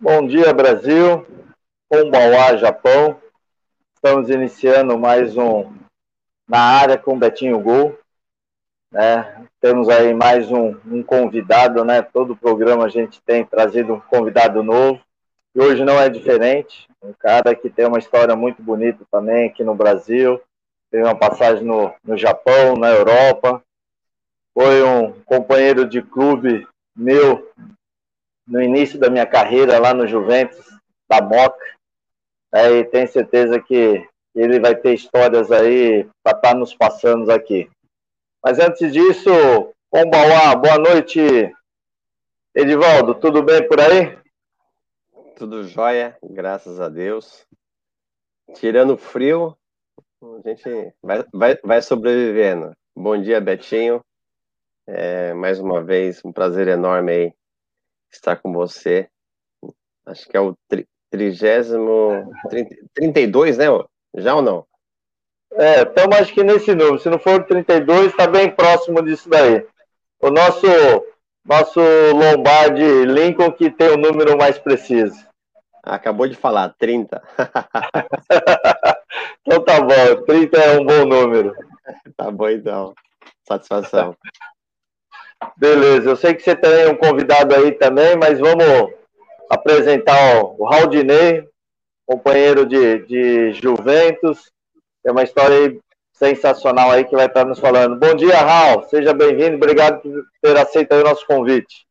[0.00, 1.26] Bom dia, Brasil.
[1.88, 3.20] Kombauá, Japão.
[3.92, 5.72] Estamos iniciando mais um
[6.48, 7.98] na área com Betinho Gol.
[8.92, 9.44] Né?
[9.60, 12.00] Temos aí mais um, um, convidado, né?
[12.00, 15.00] Todo programa a gente tem trazido um convidado novo.
[15.52, 16.88] E hoje não é diferente.
[17.02, 20.40] Um cara que tem uma história muito bonita também aqui no Brasil.
[20.92, 23.60] Teve uma passagem no, no Japão, na Europa.
[24.54, 27.50] Foi um companheiro de clube meu
[28.48, 30.64] no início da minha carreira lá no Juventus
[31.08, 31.64] da Moca.
[32.52, 37.70] E tenho certeza que ele vai ter histórias aí para estar tá nos passando aqui.
[38.42, 39.30] Mas antes disso,
[39.90, 41.20] Pombauá, boa noite.
[42.54, 44.18] Edivaldo, tudo bem por aí?
[45.36, 47.46] Tudo jóia, graças a Deus.
[48.54, 49.56] Tirando o frio,
[50.22, 52.72] a gente vai, vai, vai sobrevivendo.
[52.96, 54.00] Bom dia, Betinho.
[54.86, 57.34] É, mais uma vez, um prazer enorme aí
[58.10, 59.08] estar com você.
[60.06, 60.54] Acho que é o
[61.10, 62.32] trigésimo,
[62.94, 63.66] trinta e dois, né?
[64.16, 64.66] Já ou não?
[65.52, 66.98] É, estamos acho que nesse número.
[66.98, 69.66] Se não for 32, está bem próximo disso daí.
[70.20, 70.66] O nosso,
[71.44, 75.26] nosso Lombardi Lincoln que tem o número mais preciso.
[75.82, 77.22] Acabou de falar, 30.
[79.40, 81.54] então tá bom, 30 é um bom número.
[82.18, 82.92] Tá bom então.
[83.46, 84.14] Satisfação.
[85.56, 88.92] Beleza, eu sei que você tem um convidado aí também, mas vamos
[89.50, 91.48] apresentar o Raudinei,
[92.06, 94.50] companheiro de, de Juventus.
[95.02, 95.80] Tem uma história aí
[96.12, 97.96] sensacional aí que vai estar nos falando.
[97.96, 98.82] Bom dia, Raul.
[98.84, 99.56] Seja bem-vindo.
[99.56, 101.86] Obrigado por ter aceito o nosso convite.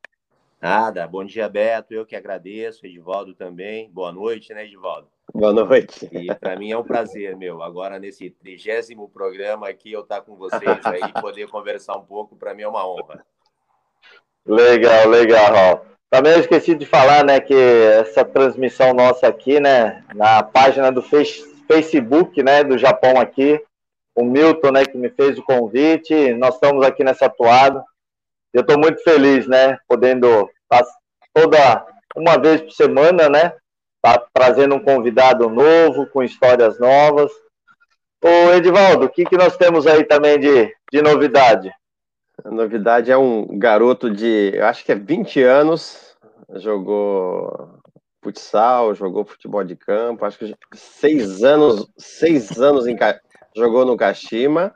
[0.61, 1.07] Nada.
[1.07, 1.93] Bom dia, Beto.
[1.93, 2.85] Eu que agradeço.
[2.85, 3.89] Edivaldo também.
[3.91, 5.07] Boa noite, né, Edivaldo?
[5.33, 6.09] Boa noite.
[6.11, 7.61] E para mim é um prazer, meu.
[7.61, 12.35] Agora, nesse trigésimo programa aqui, eu estar com vocês aí e poder conversar um pouco,
[12.35, 13.25] para mim é uma honra.
[14.47, 15.81] Legal, legal, Raul.
[16.09, 21.01] Também eu esqueci de falar, né, que essa transmissão nossa aqui, né, na página do
[21.01, 23.61] Facebook, né, do Japão aqui,
[24.15, 27.83] o Milton, né, que me fez o convite, nós estamos aqui nessa toada.
[28.53, 30.49] Eu estou muito feliz, né, podendo
[31.33, 33.53] toda uma vez por semana, né,
[34.01, 37.29] tá trazendo um convidado novo, com histórias novas.
[38.23, 41.69] Ô, Edivaldo, o que, que nós temos aí também de, de novidade?
[42.43, 46.15] A novidade é um garoto de, eu acho que é 20 anos,
[46.55, 47.81] jogou
[48.21, 52.95] futsal, jogou futebol de campo, acho que seis anos, seis anos em,
[53.55, 54.73] jogou no Kashima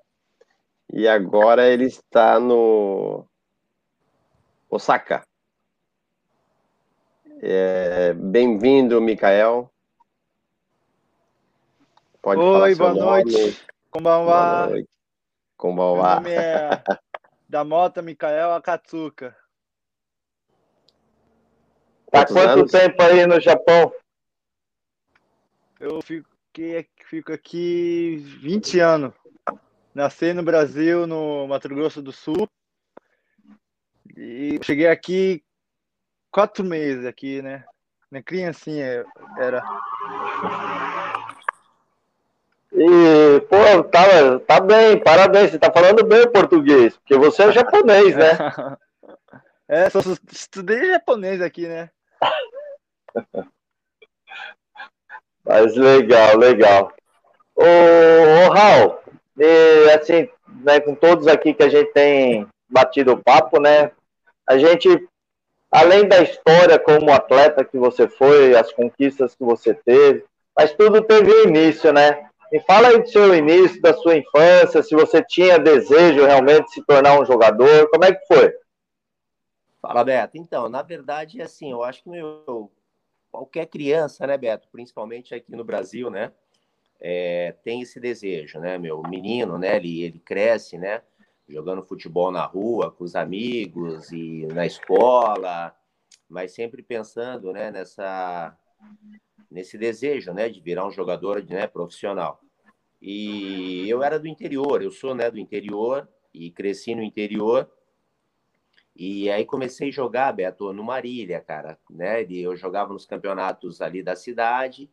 [0.92, 3.26] e agora ele está no
[4.70, 5.24] Osaka.
[7.44, 9.72] É, Bem-vindo, Mikael.
[12.22, 13.66] Pode Oi, boa noite.
[13.92, 14.90] Boa noite.
[15.58, 16.20] Konbanwa.
[16.22, 17.01] Meu nome é
[17.52, 19.36] da Mota Mikael Akatsuka.
[22.10, 22.72] Tá quanto anos?
[22.72, 23.94] tempo aí no Japão?
[25.78, 29.14] Eu fiquei, fico aqui 20 anos.
[29.94, 32.48] Nasci no Brasil, no Mato Grosso do Sul.
[34.16, 35.44] E cheguei aqui
[36.32, 37.66] quatro meses aqui, né?
[38.10, 39.06] Na criancinha
[39.38, 39.62] era.
[42.84, 47.52] E, pô, tá, tá bem, parabéns, você tá falando bem o português, porque você é
[47.52, 48.32] japonês, né?
[49.70, 50.00] é, só
[50.32, 51.92] estudei japonês aqui, né?
[55.46, 56.92] Mas legal, legal.
[57.56, 58.98] Ô, ô Raul,
[59.38, 60.28] e, assim,
[60.64, 63.92] né, com todos aqui que a gente tem batido o papo, né?
[64.50, 65.08] A gente,
[65.70, 70.26] além da história como atleta que você foi, as conquistas que você teve,
[70.58, 72.31] mas tudo teve início, né?
[72.52, 76.74] Me fala aí do seu início, da sua infância, se você tinha desejo realmente de
[76.74, 78.54] se tornar um jogador, como é que foi?
[79.82, 80.38] Fala, Beto.
[80.38, 82.70] Então, na verdade, assim, eu acho que meu,
[83.32, 86.34] qualquer criança, né, Beto, principalmente aqui no Brasil, né,
[87.00, 91.02] é, tem esse desejo, né, meu menino, né, ele, ele cresce, né,
[91.48, 95.74] jogando futebol na rua com os amigos e na escola,
[96.30, 98.58] mas sempre pensando, né, nessa
[99.50, 102.42] nesse desejo, né, de virar um jogador, né, profissional.
[103.02, 107.70] E eu era do interior, eu sou, né, do interior e cresci no interior.
[108.96, 112.24] E aí comecei a jogar, Beto, no Marília, cara, né?
[112.30, 114.90] Eu jogava nos campeonatos ali da cidade.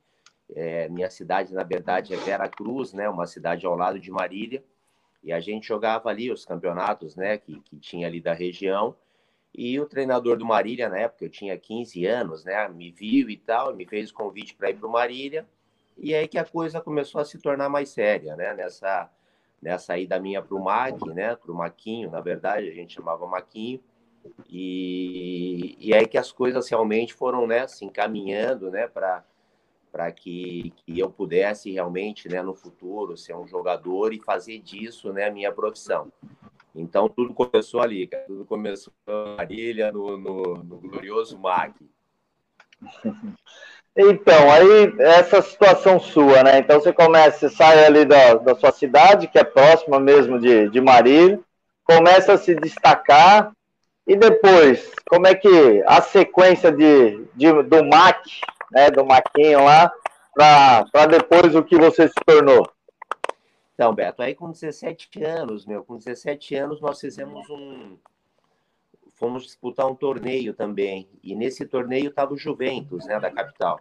[0.54, 3.08] É, minha cidade, na verdade, é Vera Cruz, né?
[3.08, 4.64] Uma cidade ao lado de Marília.
[5.22, 7.38] E a gente jogava ali os campeonatos, né?
[7.38, 8.96] Que, que tinha ali da região.
[9.54, 12.68] E o treinador do Marília, na época, eu tinha 15 anos, né?
[12.68, 15.46] Me viu e tal, me fez o convite para ir para o Marília.
[15.98, 18.54] E aí que a coisa começou a se tornar mais séria, né?
[18.54, 19.10] Nessa,
[19.60, 21.34] nessa ida minha para o MAC, né?
[21.36, 23.80] Para o Maquinho, na verdade, a gente chamava Maquinho.
[24.48, 29.24] E, e aí que as coisas realmente foram, né, se encaminhando, né, para
[29.90, 35.12] para que, que eu pudesse realmente, né, no futuro, ser um jogador e fazer disso,
[35.14, 36.12] né, a minha profissão.
[36.74, 41.74] Então, tudo começou ali, tudo começou na Marília, no, no, no glorioso MAC.
[43.96, 46.58] Então, aí, essa situação sua, né?
[46.58, 50.68] Então, você começa, você sai ali da, da sua cidade, que é próxima mesmo de,
[50.68, 51.40] de Marília,
[51.84, 53.52] começa a se destacar,
[54.06, 58.40] e depois, como é que a sequência de, de do MAC,
[58.72, 59.92] né, do Maquinho lá,
[60.34, 62.66] para depois o que você se tornou?
[63.74, 67.98] Então, Beto, aí com 17 anos, meu, com 17 anos nós fizemos um.
[69.18, 71.08] Fomos disputar um torneio também.
[71.22, 73.80] E nesse torneio estava o Juventus, né, da capital.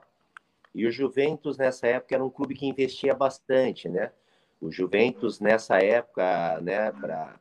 [0.73, 4.11] E o Juventus, nessa época, era um clube que investia bastante, né?
[4.59, 7.39] O Juventus, nessa época, né, para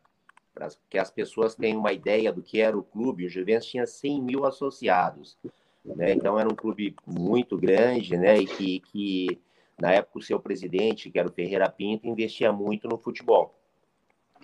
[0.91, 4.23] que as pessoas tenham uma ideia do que era o clube, o Juventus tinha 100
[4.23, 5.39] mil associados.
[5.83, 6.13] Né?
[6.13, 8.39] Então, era um clube muito grande, né?
[8.39, 9.41] E que, que
[9.81, 13.55] na época, o seu presidente, que era o Ferreira Pinto, investia muito no futebol.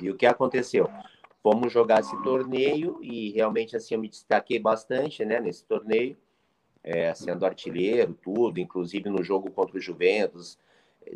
[0.00, 0.88] E o que aconteceu?
[1.42, 6.16] Fomos jogar esse torneio e realmente assim eu me destaquei bastante, né, nesse torneio,
[6.84, 10.58] é, sendo artilheiro, tudo, inclusive no jogo contra o Juventus,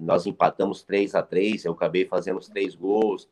[0.01, 3.29] nós empatamos 3 a 3 eu acabei fazendo os três gols.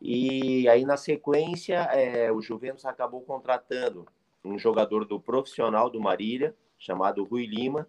[0.00, 4.06] E aí, na sequência, é, o Juventus acabou contratando
[4.44, 7.88] um jogador do profissional do Marília, chamado Rui Lima,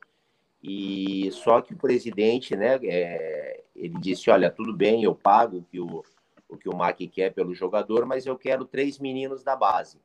[0.63, 5.79] e só que o presidente, né, é, ele disse, olha, tudo bem, eu pago que
[5.79, 6.03] o,
[6.47, 9.99] o que o Mac quer pelo jogador, mas eu quero três meninos da base,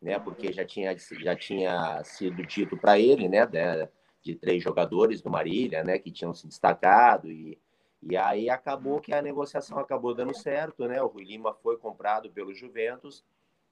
[0.00, 3.88] né, porque já tinha, já tinha sido dito para ele, né, de,
[4.22, 7.58] de, três jogadores do Marília, né, que tinham se destacado e,
[8.02, 12.30] e aí acabou que a negociação acabou dando certo, né, o Rui Lima foi comprado
[12.30, 13.24] pelo Juventus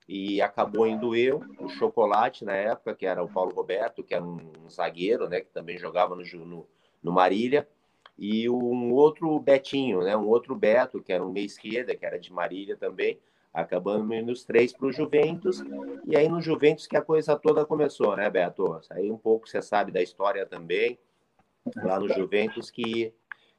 [0.09, 4.23] e acabou indo eu, o Chocolate na época, que era o Paulo Roberto, que era
[4.23, 6.69] um, zagueiro, né, que também jogava no, no,
[7.03, 7.69] no Marília,
[8.19, 12.19] e um outro Betinho, né, um outro Beto, que era um meia esquerda, que era
[12.19, 13.19] de Marília também,
[13.53, 15.63] acabando indo os três para o Juventus,
[16.07, 18.81] e aí no Juventus que a coisa toda começou, né, Beto?
[18.91, 20.99] Aí um pouco você sabe da história também,
[21.77, 23.13] lá no Juventus, que,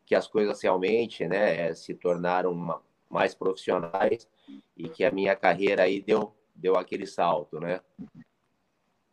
[0.06, 4.28] que as coisas realmente, né, se tornaram uma, mais profissionais,
[4.76, 7.80] e que a minha carreira aí deu deu aquele salto, né?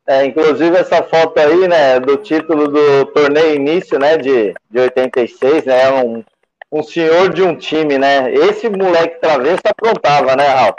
[0.07, 5.65] É, inclusive essa foto aí, né, do título do torneio início, né, de, de 86,
[5.65, 6.23] né, é um,
[6.71, 8.31] um senhor de um time, né?
[8.35, 10.75] Esse moleque travesso aprontava, né, Raul?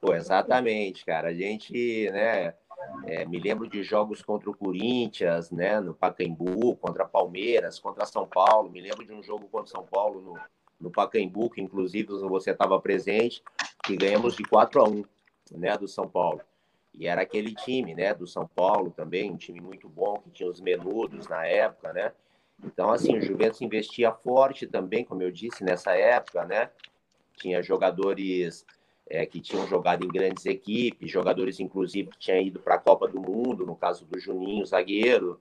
[0.00, 1.28] Pô, exatamente, cara.
[1.28, 2.52] A gente, né,
[3.06, 8.26] é, me lembro de jogos contra o Corinthians, né, no Pacaembu, contra Palmeiras, contra São
[8.26, 8.68] Paulo.
[8.68, 10.38] Me lembro de um jogo contra São Paulo no,
[10.80, 13.42] no Pacaembu, que inclusive você estava presente,
[13.82, 15.04] que ganhamos de 4 a 1
[15.52, 16.40] né, do São Paulo.
[16.94, 20.48] E era aquele time, né, do São Paulo também, um time muito bom, que tinha
[20.48, 22.12] os menudos na época, né?
[22.62, 26.70] Então, assim, o Juventus investia forte também, como eu disse, nessa época, né?
[27.36, 28.64] Tinha jogadores
[29.08, 33.08] é, que tinham jogado em grandes equipes, jogadores, inclusive, que tinham ido para a Copa
[33.08, 35.40] do Mundo, no caso do Juninho, zagueiro,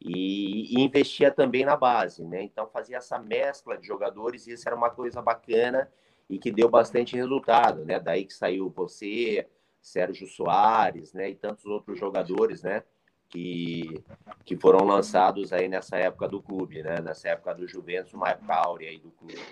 [0.00, 2.42] e, e, investia também na base, né?
[2.42, 5.90] Então, fazia essa mescla de jogadores, e isso era uma coisa bacana
[6.28, 8.00] e que deu bastante resultado, né?
[8.00, 9.46] Daí que saiu você,
[9.82, 11.30] Sérgio Soares, né?
[11.30, 12.82] E tantos outros jogadores, né?
[13.28, 14.02] Que,
[14.44, 17.00] que foram lançados aí nessa época do clube, né?
[17.00, 19.42] Nessa época do Juventus, uma época áurea aí do clube.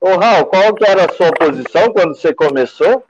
[0.00, 3.04] Ô, Raul, qual que era a sua posição quando você começou?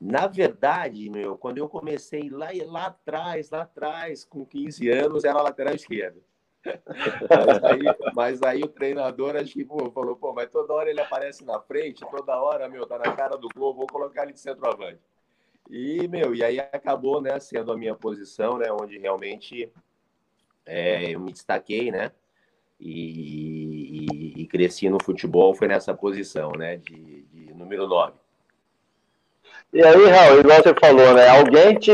[0.00, 5.42] Na verdade, meu, quando eu comecei lá, lá atrás, lá atrás, com 15 anos, era
[5.42, 6.22] lateral esquerdo
[6.64, 7.80] mas, aí,
[8.14, 11.58] mas, aí, o treinador acho que pô, falou, pô, mas toda hora ele aparece na
[11.58, 15.00] frente, toda hora, meu, tá na cara do gol, vou colocar ele de centroavante.
[15.70, 19.72] E, meu, e aí acabou, né, sendo a minha posição, né, onde realmente
[20.66, 22.12] é, eu me destaquei, né,
[22.78, 28.12] e, e, e, cresci no futebol, foi nessa posição, né, de, de número 9.
[29.72, 31.92] E aí, Raul, igual você falou, né, alguém te,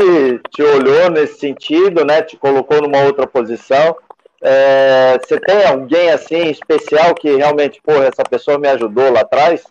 [0.49, 3.95] te olhou nesse sentido, né, te colocou numa outra posição,
[4.41, 9.65] é, você tem alguém assim especial que realmente, porra, essa pessoa me ajudou lá atrás?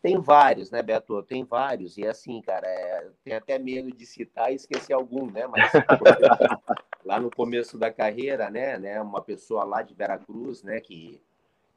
[0.00, 1.22] Tem vários, né, Beto?
[1.22, 1.98] Tem vários.
[1.98, 5.46] E assim, cara, é, tem até medo de citar e esquecer algum, né?
[5.46, 5.70] Mas
[7.04, 11.20] lá no começo da carreira, né, né, uma pessoa lá de Veracruz, né, que,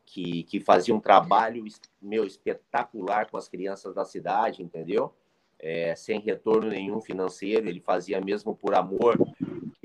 [0.05, 1.65] que, que fazia um trabalho
[2.01, 5.13] meu espetacular com as crianças da cidade, entendeu?
[5.59, 9.15] É, sem retorno nenhum financeiro, ele fazia mesmo por amor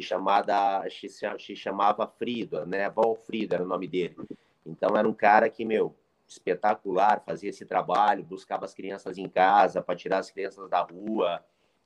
[0.02, 2.88] chamada, se chamava Frida, né?
[2.90, 4.16] Val Frida era o nome dele.
[4.64, 5.94] Então era um cara que, meu,
[6.26, 11.42] espetacular, fazia esse trabalho, buscava as crianças em casa para tirar as crianças da rua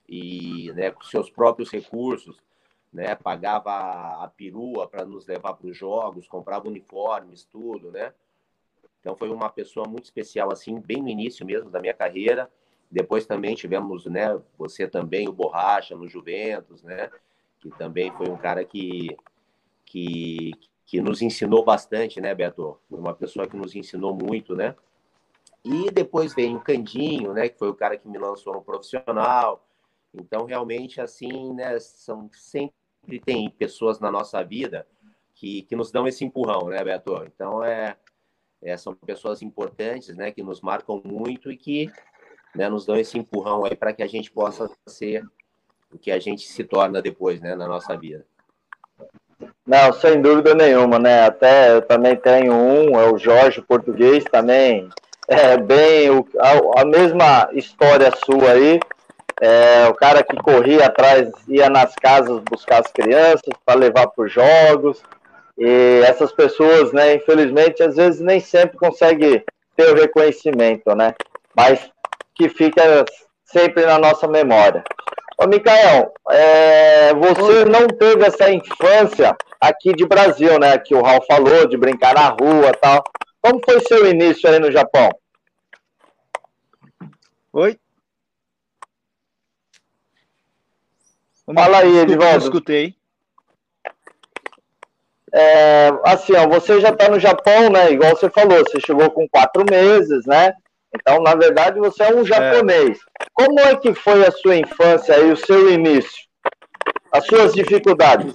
[0.09, 2.43] e né, com seus próprios recursos,
[2.93, 3.71] né, pagava
[4.25, 8.13] a perua para nos levar para os jogos, comprava uniformes, tudo, né?
[9.01, 12.51] Então foi uma pessoa muito especial assim, bem no início mesmo da minha carreira.
[12.91, 17.09] Depois também tivemos, né, você também o Borracha no Juventus, né,
[17.61, 19.17] que também foi um cara que
[19.85, 20.53] que
[20.87, 22.77] que nos ensinou bastante, né, Beto?
[22.91, 24.75] Uma pessoa que nos ensinou muito, né?
[25.65, 29.65] E depois veio o Candinho, né, que foi o cara que me lançou no profissional.
[30.13, 32.73] Então, realmente, assim, né, são sempre
[33.25, 34.85] tem pessoas na nossa vida
[35.35, 37.25] que, que nos dão esse empurrão, né, Beto?
[37.25, 37.97] Então, é,
[38.61, 41.89] é, são pessoas importantes, né, que nos marcam muito e que
[42.55, 45.25] né, nos dão esse empurrão aí para que a gente possa ser
[45.93, 48.25] o que a gente se torna depois, né, na nossa vida.
[49.67, 51.27] Não, sem dúvida nenhuma, né?
[51.27, 54.89] Até eu também tenho um, é o Jorge Português também.
[55.29, 58.81] É bem o, a, a mesma história sua aí.
[59.41, 64.25] É, o cara que corria atrás, ia nas casas buscar as crianças para levar para
[64.25, 65.03] os jogos.
[65.57, 69.45] E essas pessoas, né, infelizmente, às vezes nem sempre consegue
[69.77, 71.15] ter o reconhecimento, né?
[71.57, 71.91] Mas
[72.35, 73.05] que fica
[73.45, 74.83] sempre na nossa memória.
[75.43, 80.77] Ô, Mikael, é, você não teve essa infância aqui de Brasil, né?
[80.79, 83.03] Que o Raul falou, de brincar na rua tal.
[83.41, 85.09] Como foi seu início aí no Japão?
[87.55, 87.79] Oi?
[91.55, 92.45] Fala aí, Edvaldo.
[92.45, 92.95] escutei.
[95.33, 97.91] É, assim, ó, você já está no Japão, né?
[97.91, 100.53] Igual você falou, você chegou com quatro meses, né?
[100.95, 102.99] Então, na verdade, você é um japonês.
[103.21, 103.27] É.
[103.33, 106.29] Como é que foi a sua infância e o seu início?
[107.13, 108.35] As suas dificuldades?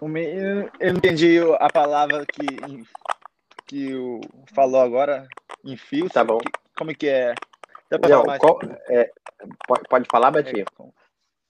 [0.00, 2.46] Eu não entendi a palavra que,
[3.66, 4.20] que o
[4.54, 5.26] falou agora.
[5.64, 6.08] Enfio.
[6.08, 6.38] Tá bom.
[6.76, 7.34] como é que é?
[8.08, 9.10] Não, qual, é,
[9.66, 10.60] pode, pode falar, Betinho?
[10.60, 10.84] É,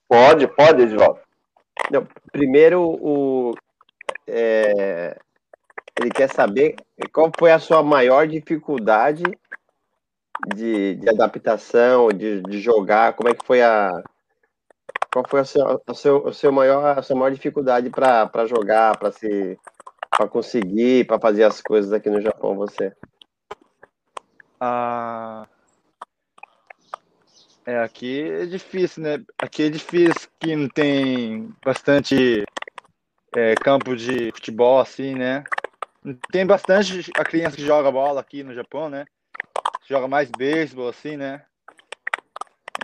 [0.08, 1.20] pode, pode, Edvaldo.
[2.32, 3.54] primeiro, o,
[4.26, 5.18] é,
[5.98, 6.76] ele quer saber
[7.12, 9.24] qual foi a sua maior dificuldade
[10.54, 13.90] de, de adaptação, de, de jogar, como é que foi a.
[15.12, 18.96] Qual foi a, seu, a, seu, a, seu maior, a sua maior dificuldade para jogar,
[18.98, 19.58] para se
[20.10, 22.92] para conseguir, para fazer as coisas aqui no Japão, você?
[24.60, 25.46] Ah,
[27.64, 29.24] é, aqui é difícil, né?
[29.38, 32.44] Aqui é difícil que não tem bastante
[33.36, 35.44] é, campo de futebol, assim, né?
[36.30, 39.04] Tem bastante a criança que joga bola aqui no Japão, né?
[39.88, 41.44] Joga mais beisebol, assim, né?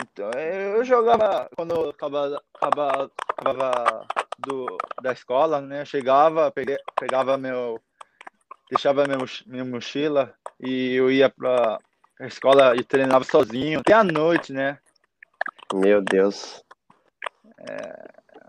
[0.00, 4.06] Então, eu jogava quando eu acabava, acabava, acabava
[4.38, 5.84] do, da escola, né?
[5.84, 7.80] chegava, peguei, pegava meu.
[8.70, 11.78] Deixava meu, minha mochila e eu ia pra
[12.18, 14.78] a escola e treinava sozinho, até à noite, né?
[15.72, 16.62] Meu Deus.
[17.58, 18.04] É,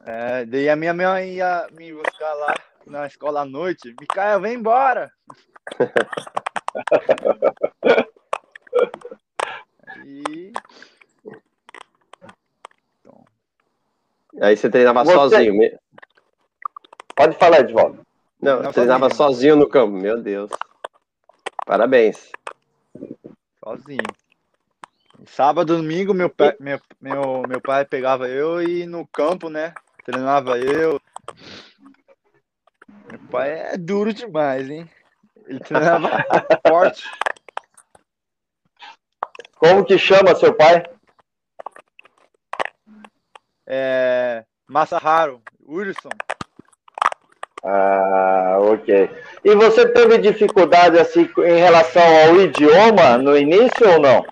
[0.05, 2.55] é, daí a minha mãe ia me buscar lá
[2.85, 3.95] na escola à noite.
[3.99, 5.11] Micael, vem embora!
[10.05, 10.51] e...
[12.99, 13.25] Então...
[14.41, 15.13] Aí você treinava você...
[15.13, 15.79] sozinho.
[17.15, 18.05] Pode falar, de volta.
[18.41, 19.33] Não, Não treinava sozinho.
[19.33, 19.93] sozinho no campo.
[19.93, 20.51] Meu Deus.
[21.65, 22.31] Parabéns.
[23.63, 24.03] Sozinho.
[25.25, 29.73] Sábado, domingo, meu pai, meu, meu, meu pai pegava eu e no campo, né?
[30.03, 31.01] Treinava eu.
[33.09, 34.89] Meu pai é duro demais, hein?
[35.47, 36.09] Ele treinava
[36.67, 37.03] forte.
[39.55, 40.83] Como que chama seu pai?
[43.67, 44.43] É.
[44.67, 46.09] Masaharu, Wilson.
[47.63, 49.09] Ah, ok.
[49.43, 54.25] E você teve dificuldade assim em relação ao idioma no início ou não?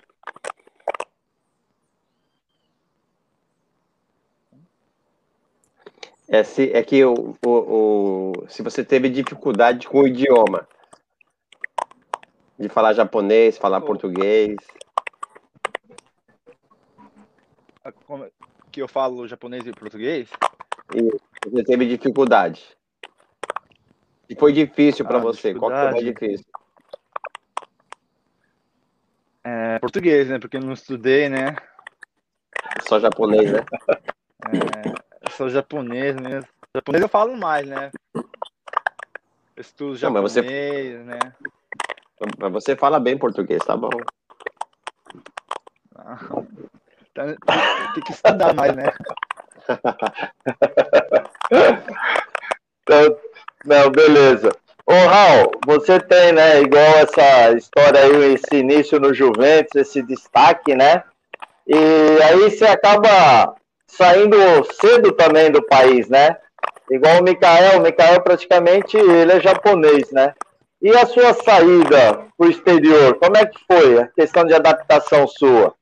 [6.34, 10.66] É, se, é que o, o, o, se você teve dificuldade com o idioma,
[12.58, 13.82] de falar japonês, falar oh.
[13.82, 14.56] português.
[18.72, 20.28] Que eu falo japonês e português?
[20.92, 21.02] E
[21.48, 22.66] você teve dificuldade.
[24.28, 25.54] E foi difícil para ah, você?
[25.54, 26.46] Qual foi mais difícil?
[29.44, 30.40] É, português, né?
[30.40, 31.54] Porque eu não estudei, né?
[32.88, 33.60] Só japonês, né?
[34.48, 35.03] É,
[35.36, 36.48] sou japonês mesmo.
[36.74, 37.90] Japonês eu falo mais, né?
[39.56, 40.98] Estudo japonês, Não, mas você...
[41.04, 41.18] né?
[42.38, 43.90] Mas você fala bem português, tá bom.
[47.14, 47.36] Tem,
[47.94, 48.92] tem que estudar mais, né?
[52.82, 53.18] então,
[53.64, 54.50] Não, beleza.
[54.86, 60.74] Ô, Raul, você tem, né, igual essa história aí, esse início no Juventus, esse destaque,
[60.74, 61.02] né?
[61.66, 61.74] E
[62.22, 63.56] aí você acaba
[63.96, 64.36] saindo
[64.80, 66.36] cedo também do país, né?
[66.90, 70.34] Igual o Mikael, o Mikael praticamente ele é japonês, né?
[70.82, 75.26] E a sua saída para o exterior, como é que foi a questão de adaptação
[75.26, 75.74] sua?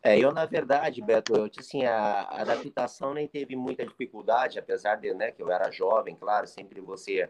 [0.00, 5.12] É, eu, na verdade, Beto, eu, assim, a, adaptação nem teve muita dificuldade, apesar de
[5.12, 7.28] né, que eu era jovem, claro, sempre você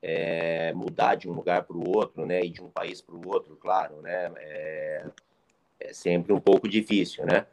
[0.00, 3.28] é, mudar de um lugar para o outro, né, e de um país para o
[3.28, 5.04] outro, claro, né, é,
[5.80, 7.46] é sempre um pouco difícil, né?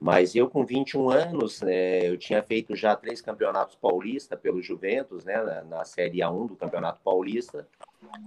[0.00, 5.26] Mas eu, com 21 anos, é, eu tinha feito já três campeonatos paulistas pelo Juventus,
[5.26, 7.68] né, na, na, Série A1 do Campeonato Paulista.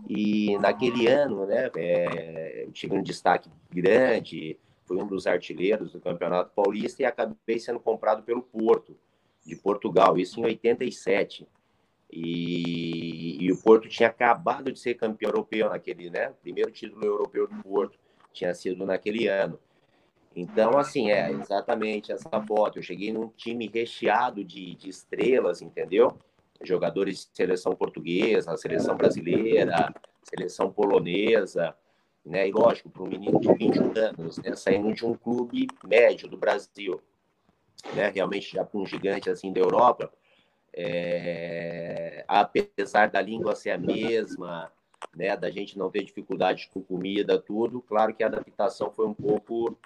[0.08, 6.00] E naquele ano, né, é, eu tive um destaque grande, fui um dos artilheiros do
[6.00, 8.96] Campeonato Paulista e acabei sendo comprado pelo Porto,
[9.44, 11.48] de Portugal, isso em 87.
[12.12, 17.48] E, e o Porto tinha acabado de ser campeão europeu naquele, né, primeiro título europeu
[17.48, 17.98] do Porto
[18.34, 19.60] tinha sido naquele ano.
[20.36, 22.80] Então, assim, é exatamente essa foto.
[22.80, 26.18] Eu cheguei num time recheado de, de estrelas, entendeu?
[26.62, 31.76] Jogadores de seleção portuguesa, seleção brasileira, seleção polonesa,
[32.26, 32.48] né?
[32.48, 34.56] E lógico, para um menino de 21 anos, né?
[34.56, 37.00] Saindo de um clube médio do Brasil,
[37.94, 38.10] né?
[38.10, 40.12] Realmente já para um gigante assim da Europa,
[40.74, 42.26] é...
[42.28, 44.72] apesar da língua ser a mesma,
[45.16, 45.36] né?
[45.36, 49.78] Da gente não ter dificuldade com comida, tudo, claro que a adaptação foi um pouco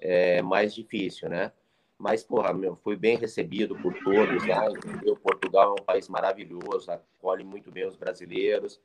[0.00, 1.52] é, mais difícil, né?
[1.98, 5.16] Mas, porra, meu, fui bem recebido por todos lá, entendeu?
[5.16, 8.78] Portugal é um país maravilhoso, acolhe muito bem os brasileiros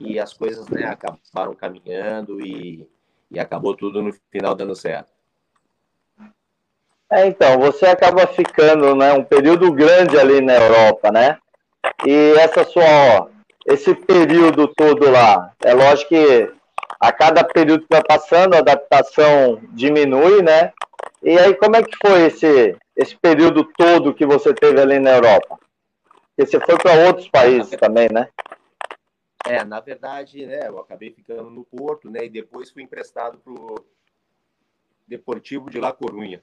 [0.00, 2.88] e as coisas, né, acabaram caminhando e,
[3.30, 5.12] e acabou tudo no final dando certo.
[7.08, 11.38] É, então, você acaba ficando, né, um período grande ali na Europa, né?
[12.04, 13.30] E essa sua,
[13.66, 16.52] esse período todo lá, é lógico que
[17.00, 20.72] a cada período que vai passando, a adaptação diminui, né?
[21.22, 25.16] E aí, como é que foi esse, esse período todo que você teve ali na
[25.16, 25.58] Europa?
[26.36, 28.28] Porque você foi para outros países também, né?
[29.46, 33.52] É, na verdade, né, eu acabei ficando no Porto, né, e depois fui emprestado para
[33.52, 33.76] o
[35.06, 36.42] Deportivo de La Corunha.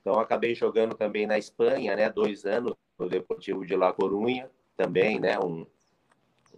[0.00, 5.18] Então, acabei jogando também na Espanha, né, dois anos no Deportivo de La Corunha, também,
[5.18, 5.66] né, um,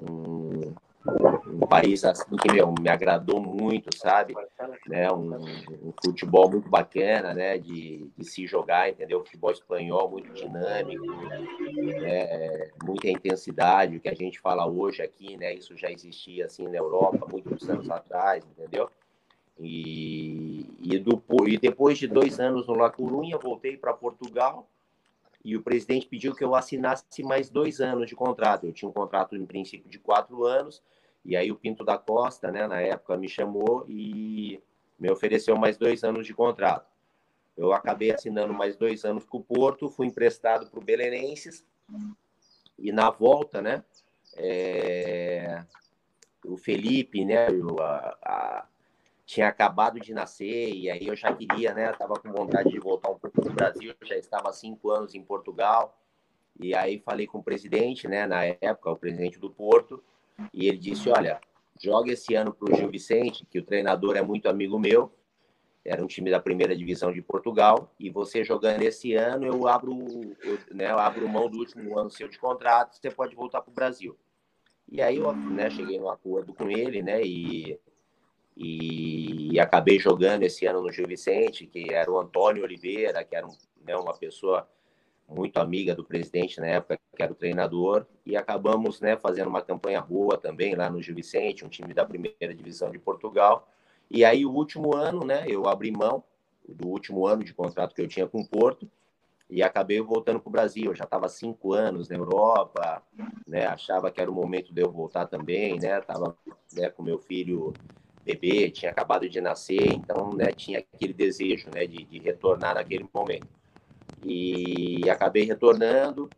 [0.02, 0.74] um
[1.46, 4.34] um país assim que meu, me agradou muito, sabe?
[4.86, 5.10] Né?
[5.10, 7.58] Um, um, futebol muito bacana, né?
[7.58, 9.24] De, de se jogar, entendeu?
[9.24, 12.70] Futebol espanhol muito dinâmico, né?
[12.84, 15.54] muita intensidade, o que a gente fala hoje aqui, né?
[15.54, 18.88] Isso já existia assim na Europa muitos anos atrás, entendeu?
[19.58, 24.66] E, e, do, e depois de dois anos no La Coruña, voltei para Portugal
[25.44, 28.66] e o presidente pediu que eu assinasse mais dois anos de contrato.
[28.66, 30.82] Eu tinha um contrato, em princípio, de quatro anos,
[31.24, 34.60] e aí o Pinto da Costa, né, na época, me chamou e
[34.98, 36.86] me ofereceu mais dois anos de contrato.
[37.56, 41.64] Eu acabei assinando mais dois anos com o Porto, fui emprestado para o Belenenses,
[42.78, 43.82] e na volta, né,
[44.36, 45.64] é...
[46.44, 47.48] o Felipe, né,
[47.80, 48.66] a, a
[49.30, 51.92] tinha acabado de nascer e aí eu já queria, né?
[51.92, 55.22] Tava com vontade de voltar um pouco para o Brasil, já estava cinco anos em
[55.22, 55.96] Portugal
[56.58, 58.26] e aí falei com o presidente, né?
[58.26, 60.02] Na época, o presidente do Porto
[60.52, 61.40] e ele disse, olha,
[61.80, 65.14] joga esse ano para o Gil Vicente, que o treinador é muito amigo meu,
[65.84, 69.96] era um time da primeira divisão de Portugal e você jogando esse ano eu abro,
[70.42, 70.90] eu, né?
[70.90, 74.18] Eu abro mão do último ano seu de contrato, você pode voltar para o Brasil.
[74.90, 77.22] E aí eu né, cheguei num acordo com ele, né?
[77.22, 77.78] E
[78.62, 83.46] e, acabei jogando esse ano no Gil Vicente, que era o Antônio Oliveira, que era
[83.46, 84.68] um, né, uma pessoa
[85.26, 89.62] muito amiga do presidente na época, que era o treinador, e acabamos né, fazendo uma
[89.62, 93.66] campanha boa também lá no Gil Vicente, um time da primeira divisão de Portugal.
[94.10, 96.22] E aí, o último ano, né, eu abri mão
[96.68, 98.90] do último ano de contrato que eu tinha com o Porto
[99.48, 100.90] e acabei voltando para o Brasil.
[100.90, 103.02] Eu já estava cinco anos na Europa,
[103.46, 106.36] né, achava que era o momento de eu voltar também, né, estava
[106.74, 107.72] né, com meu filho
[108.24, 113.08] bebê, tinha acabado de nascer, então né, tinha aquele desejo né, de, de retornar naquele
[113.12, 113.48] momento.
[114.24, 116.28] E acabei retornando,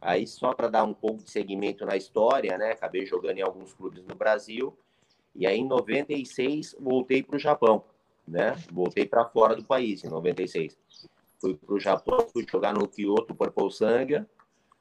[0.00, 3.72] aí só para dar um pouco de segmento na história, né, acabei jogando em alguns
[3.72, 4.76] clubes no Brasil,
[5.34, 7.84] e aí em 96 voltei para o Japão,
[8.28, 10.76] né, voltei para fora do país em 96.
[11.40, 14.28] Fui para o Japão, fui jogar no Kyoto Purple Sanga,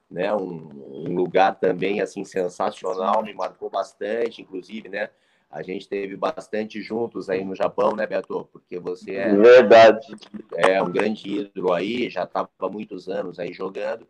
[0.09, 5.09] né, um, um lugar também assim sensacional, me marcou bastante, inclusive, né,
[5.51, 8.47] a gente teve bastante juntos aí no Japão, né, Beto?
[8.53, 10.07] Porque você é, Verdade.
[10.55, 14.07] é um grande ídolo aí, já estava há muitos anos aí jogando.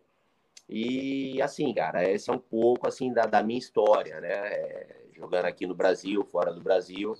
[0.68, 4.30] E assim, cara, esse é um pouco assim da, da minha história, né?
[4.30, 7.16] É, jogando aqui no Brasil, fora do Brasil.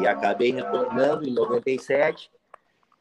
[0.00, 2.30] E acabei retornando em 97,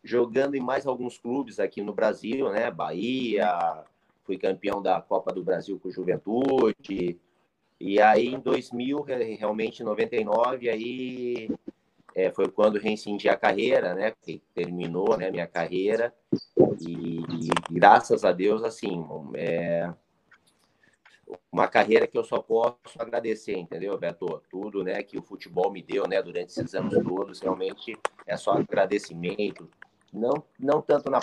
[0.03, 2.69] jogando em mais alguns clubes aqui no Brasil, né?
[2.69, 3.85] Bahia,
[4.25, 7.17] fui campeão da Copa do Brasil com Juventude.
[7.85, 9.01] E aí em 2000,
[9.37, 11.49] realmente em 99, aí
[12.15, 14.13] é, foi quando reincendi a carreira, né?
[14.55, 15.29] Terminou, né?
[15.29, 16.13] Minha carreira
[16.79, 19.93] e, e graças a Deus, assim, é
[21.51, 24.41] uma carreira que eu só posso agradecer, entendeu, Beto?
[24.49, 25.03] Tudo, né?
[25.03, 26.21] Que o futebol me deu, né?
[26.21, 29.69] Durante esses anos todos, realmente é só agradecimento.
[30.13, 31.19] Não, não tanto na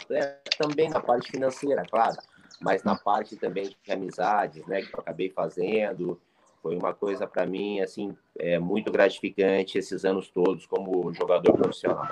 [0.58, 2.18] também na parte financeira, claro,
[2.60, 4.82] mas na parte também de amizades, né?
[4.82, 6.20] Que eu acabei fazendo
[6.62, 12.08] foi uma coisa para mim assim é muito gratificante esses anos todos como jogador profissional.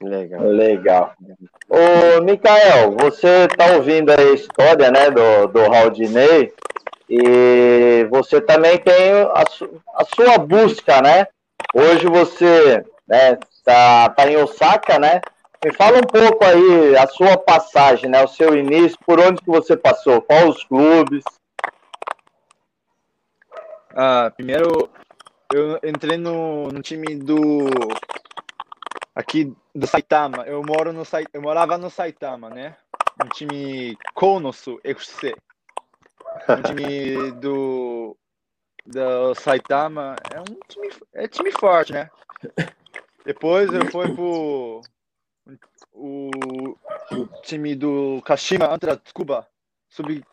[0.00, 0.42] Legal.
[0.42, 1.14] Legal.
[1.68, 6.52] Ô, Mikael, você está ouvindo a história né, do, do Raudinei
[7.08, 11.26] e você também tem a, su, a sua busca, né?
[11.74, 15.20] Hoje você né, tá, tá em Osaka, né?
[15.64, 18.22] Me fala um pouco aí a sua passagem, né?
[18.22, 21.24] O seu início, por onde que você passou, quais os clubes?
[23.96, 24.90] Ah, primeiro,
[25.52, 27.68] eu entrei no, no time do.
[29.14, 30.42] Aqui do Saitama.
[30.44, 32.76] Eu moro no eu morava no Saitama, né?
[33.24, 35.36] Um time Konosu FC.
[36.48, 38.16] Um time do
[38.84, 42.10] do Saitama é um time é time forte, né?
[43.24, 44.82] Depois eu fui pro
[45.92, 46.30] o,
[47.12, 49.46] o time do Kashima Antra Tsukuba
[49.88, 50.24] sub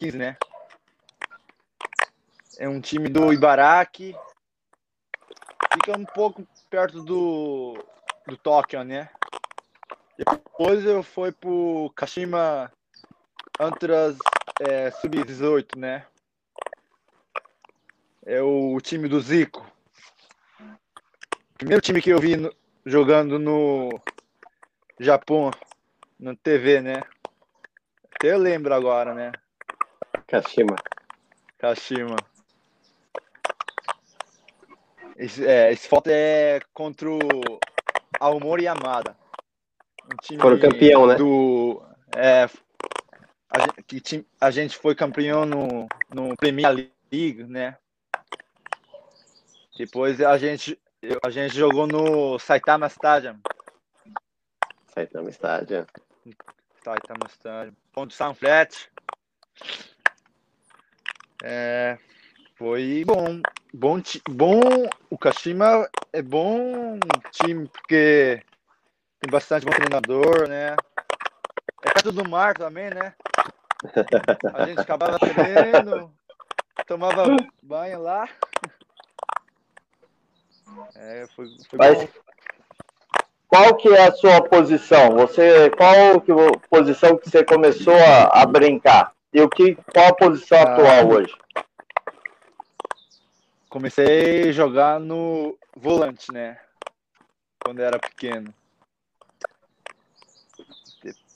[0.00, 0.36] 15, né?
[2.58, 4.14] É um time do Ibaraki.
[5.72, 7.74] Fica um pouco perto do,
[8.26, 9.08] do Tóquio, né?
[10.16, 12.70] Depois eu fui pro Kashima
[13.58, 14.16] Antras
[14.60, 16.06] é, Sub-18, né?
[18.24, 19.66] É o time do Zico.
[21.58, 22.54] Primeiro time que eu vi no,
[22.86, 24.00] jogando no
[25.00, 25.50] Japão,
[26.18, 27.02] na TV, né?
[28.14, 29.32] Até eu lembro agora, né?
[30.28, 30.76] Kashima.
[31.58, 32.16] Kashima.
[35.16, 37.18] Esse, é, esse foto é contra o
[38.20, 39.16] Aomori Yamada.
[40.04, 41.14] Um time Foram campeão, né?
[41.14, 41.82] Do,
[42.16, 42.48] é,
[43.48, 47.76] a, gente, que a gente foi campeão no, no Premier League, né?
[49.76, 50.78] Depois a gente,
[51.24, 53.38] a gente jogou no Saitama Stadium.
[54.94, 55.86] Saitama Stadium.
[56.84, 57.74] Saitama Stadium.
[57.92, 58.88] Ponto Sunflat.
[61.42, 61.98] É,
[62.56, 63.40] foi bom.
[63.72, 64.60] Bom, bom.
[65.10, 66.98] O Kashima é bom
[67.32, 68.42] time porque
[69.20, 70.76] tem bastante bom treinador, né?
[71.82, 73.14] É perto do mar também, né?
[74.54, 76.10] A gente acabava treinando,
[76.86, 78.28] tomava banho lá.
[80.94, 82.08] É, foi, foi Mas, bom.
[83.48, 85.16] Qual que é a sua posição?
[85.16, 86.32] Você qual que
[86.68, 89.12] posição que você começou a, a brincar?
[89.32, 91.34] E o que qual a posição ah, atual hoje?
[93.74, 96.60] Comecei a jogar no volante, né?
[97.58, 98.54] Quando eu era pequeno.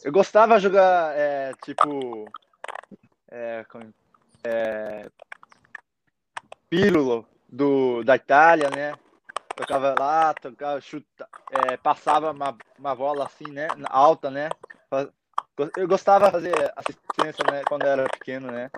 [0.05, 2.31] Eu gostava de jogar, é, tipo,
[3.29, 3.67] é,
[4.45, 5.11] é,
[7.49, 8.95] do, da Itália, né?
[9.57, 13.67] Tocava lá, tocava, chuta, é, passava uma, uma bola assim, né?
[13.91, 14.49] Alta, né?
[15.77, 17.63] Eu gostava de fazer assistência, né?
[17.69, 18.71] Quando eu era pequeno, né?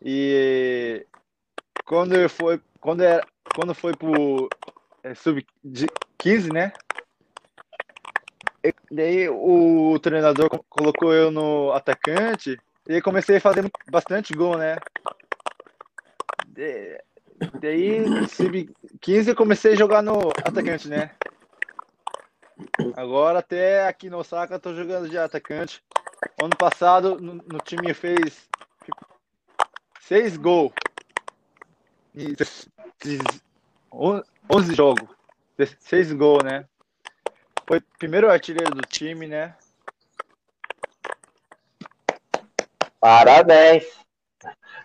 [0.00, 1.06] E
[1.84, 4.48] quando foi quando era quando foi pro
[5.02, 5.44] é, sub
[6.18, 6.72] 15, né?
[8.62, 12.58] E, daí o treinador colocou eu no atacante
[12.88, 14.76] e comecei a fazer bastante gol, né?
[16.46, 16.98] De,
[17.60, 21.10] daí sub 15 eu comecei a jogar no atacante, né?
[22.96, 25.82] Agora até aqui no Osaka eu tô jogando de atacante.
[26.42, 28.48] Ano passado no, no time fez
[30.00, 30.72] seis gols.
[34.48, 35.08] 11 jogos,
[35.80, 36.64] 6 gols, né?
[37.66, 39.54] Foi primeiro artilheiro do time, né?
[43.00, 43.84] Parabéns.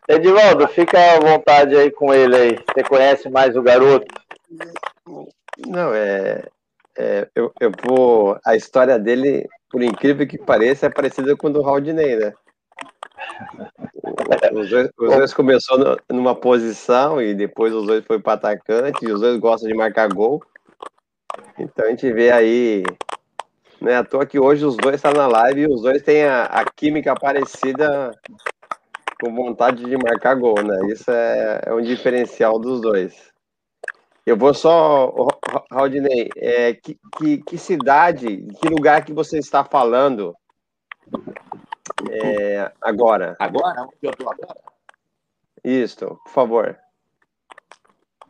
[0.08, 2.56] Edivaldo, fica à vontade aí com ele aí.
[2.56, 4.08] Você conhece mais o garoto?
[5.68, 6.44] Não, é,
[6.98, 8.40] é eu, eu vou.
[8.44, 12.34] A história dele, por incrível que pareça, é parecida com a do Raudinei, né?
[14.54, 19.12] Os dois, os dois começou numa posição e depois os dois foi para atacante, e
[19.12, 20.42] os dois gostam de marcar gol.
[21.58, 22.84] Então a gente vê aí
[23.82, 26.02] Não é à toa que hoje os dois estão tá na live e os dois
[26.02, 28.12] têm a, a, química parecida
[29.22, 30.80] com vontade de marcar gol, né?
[30.92, 33.30] Isso é, é um diferencial dos dois.
[34.26, 35.14] Eu vou só,
[35.72, 40.36] Raudinei, é, que, que, que, cidade, que lugar que você está falando
[42.12, 43.36] é, agora?
[43.40, 43.84] Agora?
[43.84, 44.60] Onde eu estou agora?
[45.64, 46.80] Isso, por favor.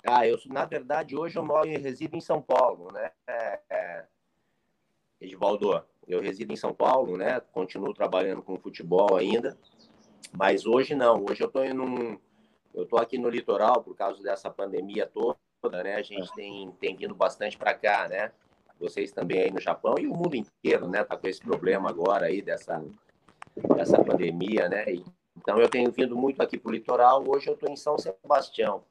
[0.05, 3.11] Ah, eu, na verdade, hoje eu moro e resido em São Paulo, né?
[3.27, 4.05] É, é,
[5.21, 7.39] Edvaldo, eu resido em São Paulo, né?
[7.51, 9.57] Continuo trabalhando com futebol ainda,
[10.31, 11.25] mas hoje não.
[11.25, 12.19] Hoje eu estou indo
[12.73, 15.95] eu estou aqui no litoral por causa dessa pandemia toda, né?
[15.95, 18.31] A gente tem, tem vindo bastante para cá, né?
[18.79, 21.03] Vocês também aí no Japão e o mundo inteiro, né?
[21.03, 22.83] Tá com esse problema agora aí dessa,
[23.75, 24.85] dessa pandemia, né?
[25.37, 27.23] Então eu tenho vindo muito aqui para o litoral.
[27.27, 28.83] Hoje eu estou em São Sebastião,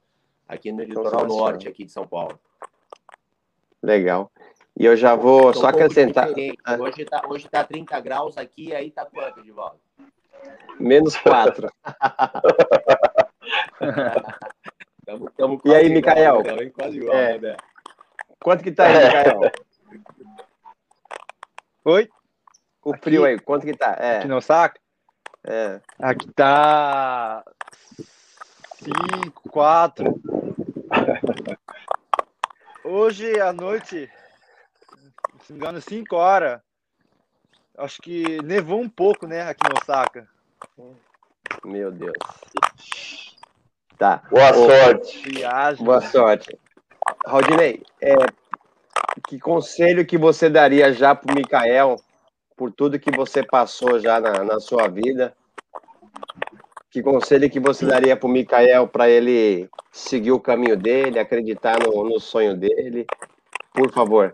[0.47, 2.39] aqui no litoral norte aqui de São Paulo.
[3.81, 4.31] Legal.
[4.77, 6.29] E eu já vou só acrescentar.
[6.63, 6.77] Ah.
[6.77, 9.77] Hoje está hoje tá 30 graus aqui, aí tá quanto, de volta?
[10.79, 11.69] Menos 4.
[15.05, 16.39] tamo, tamo e aí, Micael?
[16.39, 17.37] Igual, quase igual, é.
[17.39, 17.57] né?
[18.41, 19.41] Quanto que tá aí, Micael?
[21.85, 22.09] Oi?
[22.83, 23.95] O aqui, frio aí, quanto que tá?
[23.99, 24.17] É.
[24.19, 24.79] Aqui no saco?
[25.45, 25.81] É.
[25.99, 27.43] Aqui tá
[28.75, 30.21] 5, 4.
[32.83, 34.09] Hoje à noite
[35.49, 36.61] se não me engano, 5 horas.
[37.75, 40.27] Acho que nevou um pouco, né, aqui no Osaka.
[41.65, 42.13] Meu Deus.
[43.97, 44.21] Tá.
[44.29, 45.31] Boa sorte.
[45.31, 45.83] Viagem.
[45.83, 46.55] Boa sorte.
[47.25, 48.13] Rodinei, é,
[49.27, 51.95] que conselho que você daria já para o Mikael,
[52.59, 55.33] por tudo que você passou já na, na sua vida?
[56.91, 61.79] Que conselho que você daria para o Mikael para ele seguir o caminho dele, acreditar
[61.79, 63.07] no, no sonho dele?
[63.73, 64.33] Por favor.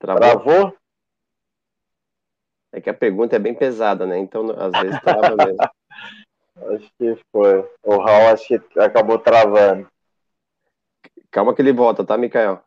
[0.00, 0.76] Travou?
[2.72, 4.18] É que a pergunta é bem pesada, né?
[4.18, 5.56] Então, às vezes, trava mesmo.
[6.56, 7.68] acho que foi.
[7.82, 9.88] O Raul acho que acabou travando.
[11.30, 12.62] Calma que ele volta, tá, Mikael?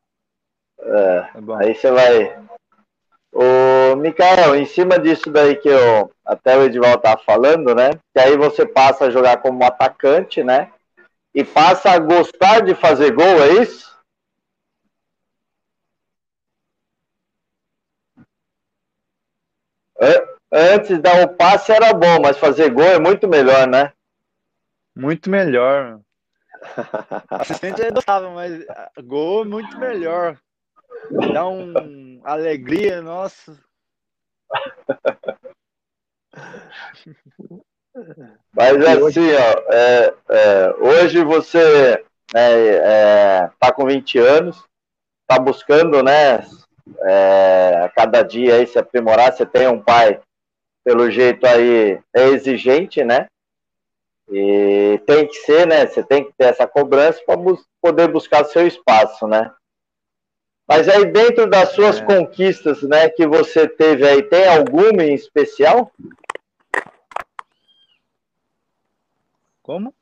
[0.80, 2.48] É, é aí você vai.
[3.32, 7.92] O Mikael, em cima disso daí que eu, até o Edival tá falando, né?
[8.14, 10.72] Que aí você passa a jogar como atacante, né?
[11.34, 13.88] E passa a gostar de fazer gol, é isso?
[20.52, 23.92] Antes dar o passe era bom, mas fazer gol é muito melhor, né?
[24.96, 26.00] Muito melhor.
[27.30, 28.66] Assistente eu gostava, mas
[29.04, 30.40] gol é muito melhor.
[31.34, 33.58] Dá um alegria, nossa.
[38.54, 42.04] Mas assim, ó, é, é, hoje você
[42.36, 42.52] é,
[42.84, 44.64] é, tá com 20 anos,
[45.28, 46.46] tá buscando, né,
[47.02, 49.34] é, a cada dia aí se aprimorar.
[49.34, 50.20] Você tem um pai,
[50.88, 53.28] pelo jeito aí, é exigente, né?
[54.32, 55.86] E tem que ser, né?
[55.86, 59.52] Você tem que ter essa cobrança para bus poder buscar seu espaço, né?
[60.66, 62.06] Mas aí dentro das suas é.
[62.06, 65.92] conquistas, né, que você teve aí, tem alguma em especial?
[69.62, 69.94] Como?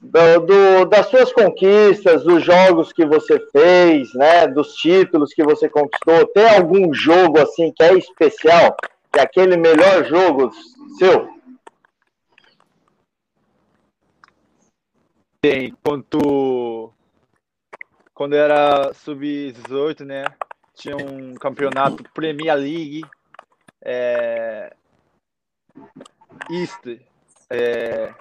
[0.00, 5.68] do, do, das suas conquistas, dos jogos que você fez, né, dos títulos que você
[5.68, 8.76] conquistou, tem algum jogo assim que é especial,
[9.18, 10.52] que aquele melhor jogo
[10.98, 11.28] seu?
[15.40, 16.92] Tem, quando
[18.14, 20.24] quando era sub-18, né,
[20.74, 23.02] tinha um campeonato Premier League,
[23.84, 24.74] é,
[26.50, 27.00] East,
[27.50, 28.12] é,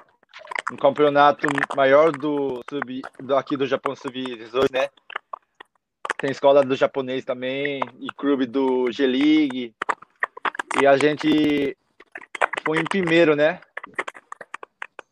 [0.71, 4.89] um campeonato maior do, sub, do aqui do Japão sub-18, né?
[6.19, 9.75] Tem escola do japonês também e clube do G-League.
[10.81, 11.75] E a gente
[12.65, 13.59] foi em primeiro, né?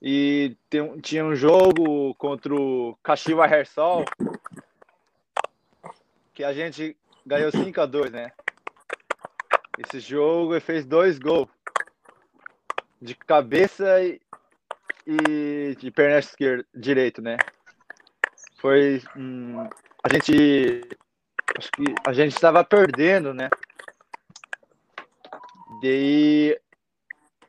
[0.01, 4.06] E tem, tinha um jogo contra o Kashiwa Hersol
[6.34, 8.32] que a gente ganhou 5 a 2, né?
[9.80, 11.49] Esse jogo ele fez dois gols
[13.01, 14.21] de cabeça e,
[15.08, 17.38] e de perna esquerda, direito, né?
[18.58, 19.67] Foi hum,
[20.04, 20.82] a gente
[21.58, 23.49] acho que a gente estava perdendo, né?
[25.81, 26.59] Daí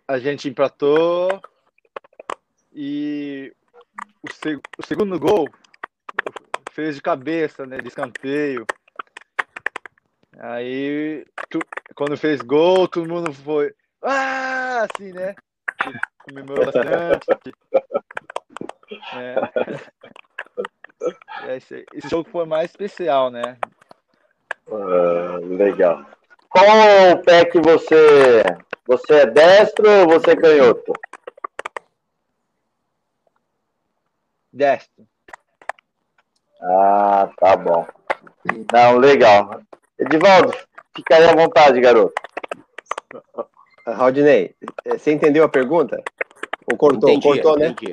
[0.09, 1.41] a gente empatou
[2.73, 3.53] e
[4.23, 5.49] o, seg o segundo gol
[6.73, 7.79] fez de cabeça, né?
[7.79, 8.67] De escanteio.
[10.39, 11.59] Aí, tu,
[11.95, 13.75] quando fez gol, todo mundo foi.
[14.03, 14.87] Ah!
[14.87, 15.35] Assim, né?
[16.27, 17.53] comemorou bastante.
[19.15, 19.37] É.
[21.47, 23.59] É, esse, jogo foi mais especial, né?
[24.67, 26.05] Uh, legal.
[26.57, 28.43] Qual o pé que você.
[28.87, 30.91] Você é destro ou você é canhoto?
[34.51, 35.07] Destro.
[36.63, 37.87] Ah, tá bom.
[38.73, 39.61] Não, legal.
[39.99, 40.57] Edivaldo,
[40.97, 42.15] fica aí à vontade, garoto.
[43.87, 46.03] Rodney, você entendeu a pergunta?
[46.71, 47.11] Ou cortou?
[47.11, 47.69] Entendi, cortou, né?
[47.69, 47.93] entendi.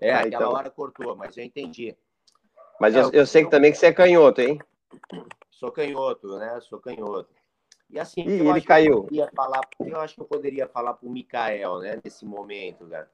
[0.00, 0.52] É, Ah, aquela então.
[0.52, 1.96] hora cortou, mas eu entendi.
[2.78, 4.60] Mas É, eu, eu sei que também que você é canhoto, hein?
[5.50, 6.60] Sou canhoto, né?
[6.60, 7.28] Sou canhoto.
[7.94, 8.92] E assim, Ih, eu ele acho que caiu.
[8.92, 13.08] eu poderia falar, eu acho que eu poderia falar pro Mikael, né, nesse momento, cara.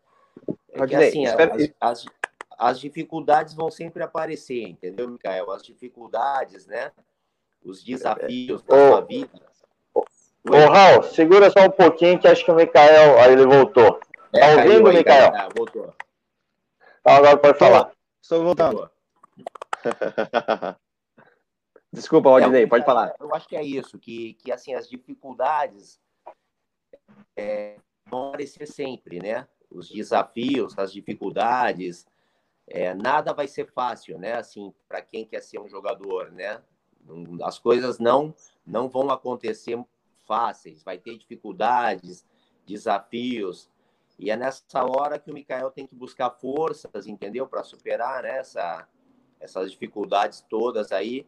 [0.72, 1.36] É que assim, as,
[1.78, 2.06] as,
[2.58, 5.50] as dificuldades vão sempre aparecer, entendeu, Mikael?
[5.50, 6.92] As dificuldades, né?
[7.62, 9.42] Os desafios da Ô, sua vida.
[9.94, 13.18] Ô, Raul, segura só um pouquinho que acho que o Mikael.
[13.20, 14.00] Aí ele voltou.
[14.32, 15.30] É, tá caiu ouvindo, aí, Mikael?
[15.30, 15.44] caiu.
[15.44, 15.94] Ah, voltou.
[17.00, 17.92] Então agora pode falar.
[18.22, 18.90] Estou voltando.
[21.92, 23.14] Desculpa, É, Rodney, pode Mikael, falar.
[23.18, 26.00] Eu acho que é isso, que, que assim, as dificuldades
[27.37, 27.76] é,
[28.07, 29.48] vão aparecer sempre, né?
[29.70, 32.07] Os desafios, as dificuldades,
[32.66, 34.35] é, nada vai ser fácil, né?
[34.35, 36.62] Assim, para quem quer ser um jogador, né?
[37.42, 39.83] As coisas não não vão acontecer
[40.26, 42.24] fáceis, vai ter dificuldades,
[42.64, 43.68] desafios,
[44.20, 47.46] e é nessa hora que o Mikael tem que buscar forças, entendeu?
[47.46, 48.87] Para superar né, essa,
[49.40, 51.26] essas dificuldades todas aí,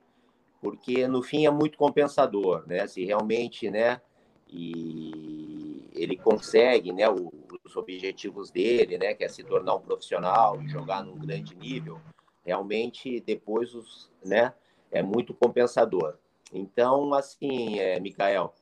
[0.62, 2.86] porque no fim é muito compensador, né?
[2.86, 4.00] Se realmente, né?
[4.48, 7.08] E ele consegue, né?
[7.10, 7.32] o-
[7.64, 9.14] Os objetivos dele, né?
[9.14, 12.00] Que é se tornar um profissional e jogar num grande nível.
[12.44, 14.52] Realmente depois os, né?
[14.90, 16.16] É muito compensador.
[16.52, 18.52] Então, assim, é, Mikael,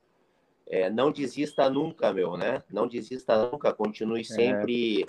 [0.67, 2.63] é, não desista nunca, meu, né?
[2.71, 3.73] Não desista nunca.
[3.73, 5.07] Continue sempre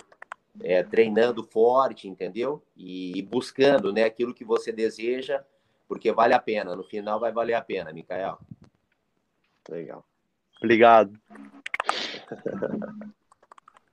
[0.62, 2.62] é, treinando forte, entendeu?
[2.76, 4.04] E buscando, né?
[4.04, 5.44] Aquilo que você deseja
[5.92, 6.74] porque vale a pena.
[6.74, 8.38] No final vai valer a pena, Mikael.
[9.68, 10.02] Legal.
[10.58, 11.12] Obrigado.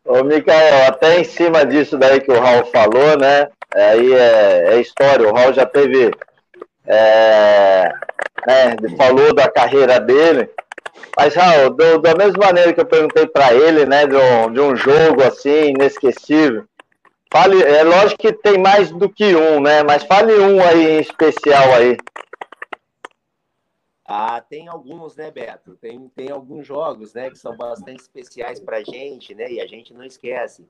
[0.06, 3.50] Ô, Mikael, até em cima disso daí que o Raul falou, né?
[3.76, 5.28] Aí é, é história.
[5.28, 6.12] O Raul já teve.
[6.88, 7.92] É,
[8.48, 10.50] né, falou da carreira dele.
[11.18, 14.62] Mas, Raul, do- da mesma maneira que eu perguntei para ele, né, de um, de
[14.62, 16.64] um jogo assim, inesquecível.
[17.32, 19.84] Fale, é lógico que tem mais do que um, né?
[19.84, 21.96] Mas fale um aí em especial aí.
[24.04, 25.76] Ah, tem alguns, né, Beto?
[25.76, 29.52] Tem, tem alguns jogos, né, que são bastante especiais pra gente, né?
[29.52, 30.68] E a gente não esquece.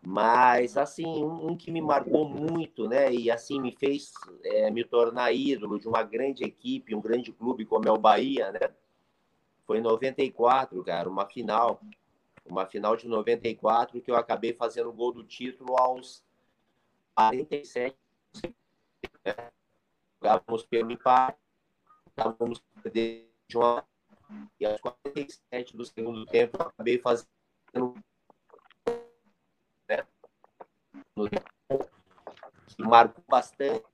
[0.00, 3.12] Mas, assim, um, um que me marcou muito, né?
[3.12, 4.12] E, assim, me fez
[4.44, 8.52] é, me tornar ídolo de uma grande equipe, um grande clube como é o Bahia,
[8.52, 8.70] né?
[9.66, 11.80] Foi em 94, cara, uma final.
[12.48, 16.24] Uma final de 94 que eu acabei fazendo o gol do título aos
[17.14, 17.96] 47.
[19.24, 19.50] Né?
[20.20, 21.38] Jogávamos pelo empate
[22.16, 23.86] estávamos perdendo de uma
[24.58, 27.94] e aos 47 do segundo tempo eu acabei fazendo
[29.88, 30.06] né,
[32.76, 33.84] que marcou bastante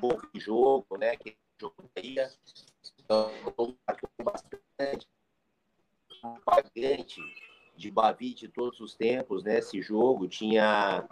[0.00, 1.16] pouco jogo, né?
[1.16, 2.32] Que jogo ia,
[2.98, 3.30] então,
[3.86, 5.06] marcou bastante
[6.44, 7.20] pagante
[7.76, 9.58] de Bavi de todos os tempos, né?
[9.58, 11.04] Esse jogo tinha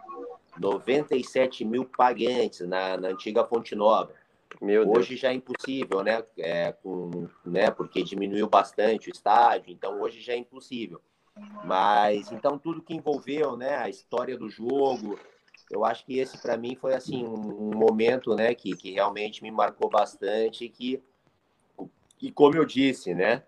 [0.59, 4.15] 97 mil pagantes na, na antiga Fonte Nova.
[4.61, 4.99] Meu Deus.
[4.99, 6.25] Hoje já é impossível, né?
[6.39, 7.71] É, com, né?
[7.71, 11.01] Porque diminuiu bastante o estádio, então hoje já é impossível.
[11.65, 13.77] Mas então tudo que envolveu, né?
[13.77, 15.19] A história do jogo,
[15.71, 18.55] eu acho que esse para mim foi assim um, um momento, né?
[18.55, 21.03] Que, que realmente me marcou bastante, que
[22.21, 23.43] e como eu disse, né?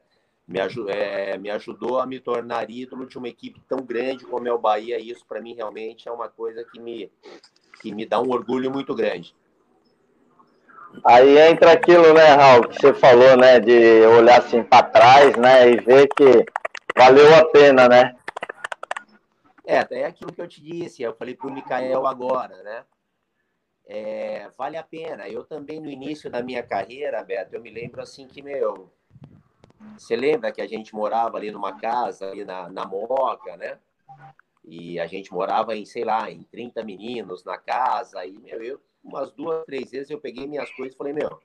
[0.53, 4.47] Me, aju é, me ajudou a me tornar ídolo de uma equipe tão grande como
[4.47, 4.99] é o Bahia.
[4.99, 7.11] E isso para mim realmente é uma coisa que me
[7.81, 9.35] que me dá um orgulho muito grande.
[11.05, 15.71] Aí entra aquilo, né, Raul, que você falou, né, de olhar assim para trás, né,
[15.71, 16.45] e ver que
[16.97, 18.15] valeu a pena, né?
[19.65, 22.85] É, é aquilo que eu te disse, eu falei para o Mikael agora, né?
[23.87, 25.29] É, vale a pena.
[25.29, 28.93] Eu também, no início da minha carreira, Beto, eu me lembro assim que, meu.
[29.97, 33.79] Você lembra que a gente morava ali numa casa, ali na, na Moca, né?
[34.65, 38.25] E a gente morava em, sei lá, em 30 meninos na casa.
[38.25, 41.41] E, meu, eu, umas duas, três vezes eu peguei minhas coisas e falei, meu,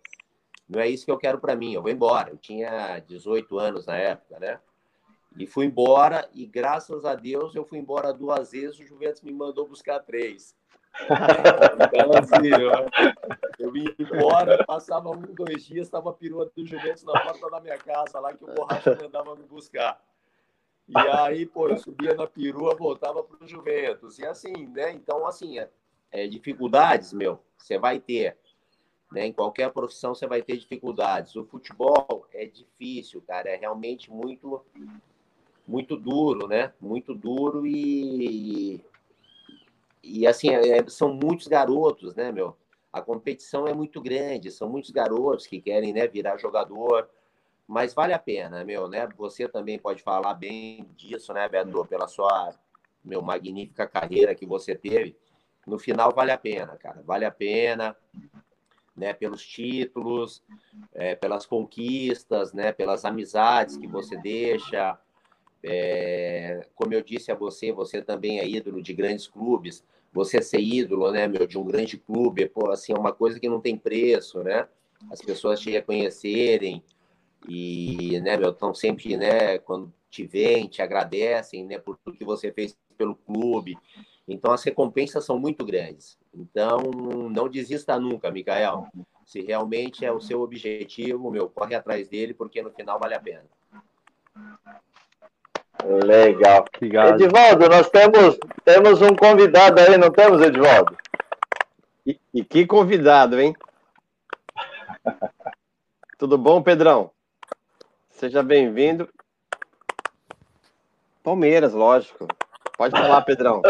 [0.69, 2.31] não é isso que eu quero para mim, eu vou embora.
[2.31, 4.59] Eu tinha 18 anos na época, né?
[5.37, 9.31] E fui embora, e graças a Deus eu fui embora duas vezes, o Juventus me
[9.31, 10.55] mandou buscar três.
[11.05, 12.71] Então, assim, eu,
[13.59, 17.77] eu vim embora, passava um, dois dias, estava a do Juventus na porta da minha
[17.77, 20.01] casa, lá que o Borracha mandava me buscar.
[20.87, 24.19] E aí, pô, eu subia na perua, voltava para o Juventus.
[24.19, 24.91] E assim, né?
[24.93, 25.69] Então, assim, é,
[26.11, 28.37] é, dificuldades, meu, você vai ter.
[29.11, 29.27] Né?
[29.27, 31.35] Em qualquer profissão você vai ter dificuldades.
[31.35, 33.49] O futebol é difícil, cara.
[33.49, 34.63] É realmente muito,
[35.67, 36.73] muito duro, né?
[36.79, 38.81] Muito duro e,
[40.03, 42.55] e assim, é, são muitos garotos, né, meu?
[42.91, 47.09] A competição é muito grande, são muitos garotos que querem né, virar jogador,
[47.67, 49.07] mas vale a pena, meu, né?
[49.17, 52.53] Você também pode falar bem disso, né, Beto, pela sua
[53.03, 55.15] meu magnífica carreira que você teve.
[55.65, 57.95] No final vale a pena, cara, vale a pena,
[58.95, 59.13] né?
[59.13, 60.41] Pelos títulos,
[60.93, 62.71] é, pelas conquistas, né?
[62.71, 64.97] Pelas amizades que você deixa.
[65.63, 69.83] É, como eu disse a você, você também é ídolo de grandes clubes.
[70.13, 73.49] Você ser ídolo, né, meu, de um grande clube, pô, assim, é uma coisa que
[73.49, 74.67] não tem preço, né?
[75.11, 76.83] As pessoas te reconhecerem,
[77.47, 82.25] e, né, meu, estão sempre, né, quando te veem, te agradecem, né, por tudo que
[82.25, 83.77] você fez pelo clube.
[84.27, 86.17] Então, as recompensas são muito grandes.
[86.33, 86.79] Então,
[87.31, 88.87] não desista nunca, Mikael.
[89.25, 93.19] Se realmente é o seu objetivo, meu, corre atrás dele, porque no final vale a
[93.19, 93.45] pena.
[95.87, 96.65] Legal.
[96.75, 97.21] Obrigado.
[97.21, 100.97] Edivaldo, nós temos, temos um convidado aí, não temos, Edivaldo?
[102.05, 103.55] E, e que convidado, hein?
[106.17, 107.11] Tudo bom, Pedrão?
[108.09, 109.07] Seja bem-vindo.
[111.23, 112.27] Palmeiras, lógico.
[112.77, 113.61] Pode falar, Pedrão.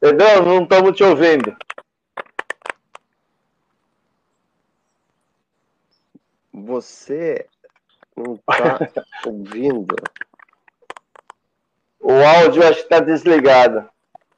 [0.00, 1.56] Pedrão, não estamos te ouvindo.
[6.64, 7.46] Você
[8.16, 8.78] não está
[9.26, 9.94] ouvindo.
[12.00, 13.88] O áudio acho que está desligado.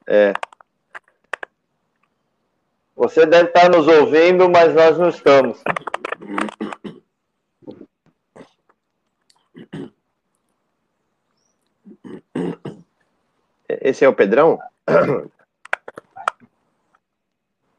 [0.07, 0.33] É.
[2.95, 5.63] Você deve estar nos ouvindo, mas nós não estamos.
[13.67, 14.59] Esse é o Pedrão?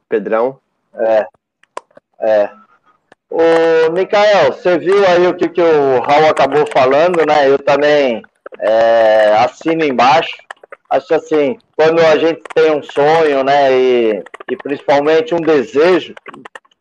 [0.08, 0.60] Pedrão?
[0.94, 1.26] É.
[2.18, 2.50] É.
[3.86, 7.48] Ô, Mikael, você viu aí o que, que o Raul acabou falando, né?
[7.48, 8.22] Eu também
[8.60, 10.36] é, assino embaixo
[10.92, 16.14] acho assim, quando a gente tem um sonho, né, e, e principalmente um desejo,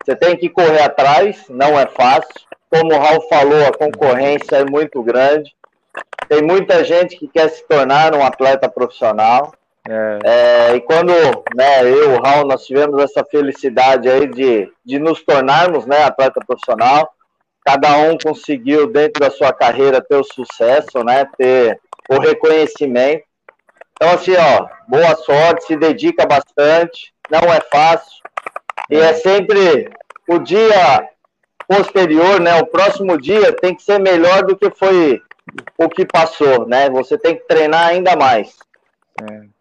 [0.04, 2.34] você tem que correr atrás, não é fácil.
[2.68, 5.54] Como o Raul falou, a concorrência é muito grande.
[6.28, 9.52] Tem muita gente que quer se tornar um atleta profissional.
[9.88, 10.18] É.
[10.24, 11.12] É, e quando
[11.54, 16.04] né, eu e o Raul nós tivemos essa felicidade aí de, de nos tornarmos né,
[16.04, 17.12] atleta profissional,
[17.64, 23.24] cada um conseguiu dentro da sua carreira ter o sucesso, né, ter o reconhecimento.
[23.94, 28.22] Então, assim, ó, boa sorte, se dedica bastante, não é fácil.
[28.90, 29.88] E é sempre
[30.28, 31.08] o dia
[31.68, 32.60] posterior, né?
[32.60, 35.22] O próximo dia tem que ser melhor do que foi
[35.78, 36.90] o que passou, né?
[36.90, 38.56] Você tem que treinar ainda mais.
[39.20, 39.52] É.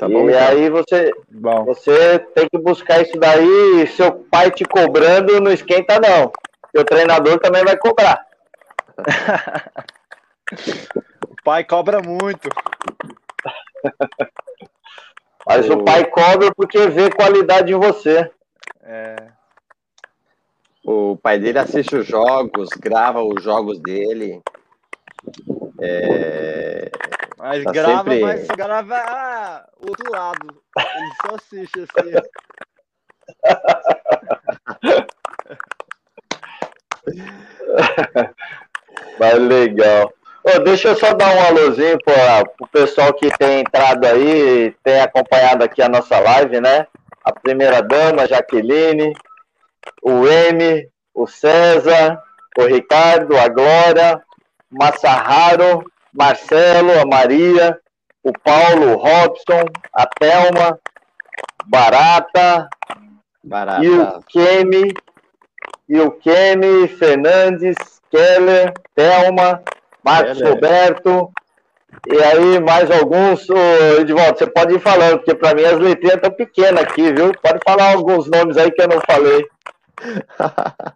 [0.00, 0.48] Tá bom, e então.
[0.48, 1.64] aí você, bom.
[1.66, 6.32] você tem que buscar isso daí, seu pai te cobrando não esquenta não.
[6.74, 8.26] Seu treinador também vai cobrar.
[11.28, 12.48] o pai cobra muito.
[15.46, 15.74] Mas o...
[15.74, 18.30] o pai cobra porque vê qualidade em você.
[18.82, 19.16] É.
[20.82, 24.40] O pai dele assiste os jogos, grava os jogos dele.
[25.78, 26.90] É...
[27.40, 28.20] Mas tá grava, sempre...
[28.20, 30.62] mas grava ah, outro lado.
[30.76, 32.12] Ele só assiste assim.
[39.18, 40.12] Mas legal.
[40.44, 45.00] Oh, deixa eu só dar um alôzinho para o pessoal que tem entrado aí, tem
[45.00, 46.86] acompanhado aqui a nossa live, né?
[47.24, 49.14] A primeira dama, Jaqueline,
[50.02, 52.22] o M, o César,
[52.58, 54.22] o Ricardo, a Glória,
[54.70, 57.78] Massaharo, Marcelo, a Maria,
[58.22, 60.78] o Paulo, o Robson, a Thelma,
[61.66, 62.68] Barata,
[63.42, 63.84] Barata.
[63.84, 64.94] e o Kemi,
[65.88, 67.76] e o Kemi Fernandes,
[68.10, 69.62] Keller, Thelma,
[70.04, 70.54] Marcos Keller.
[70.54, 71.32] Roberto,
[72.08, 73.46] e aí mais alguns,
[73.98, 77.32] Edvaldo, você pode ir falando, porque para mim as letrinhas estão pequenas aqui, viu?
[77.42, 79.46] Pode falar alguns nomes aí que eu não falei.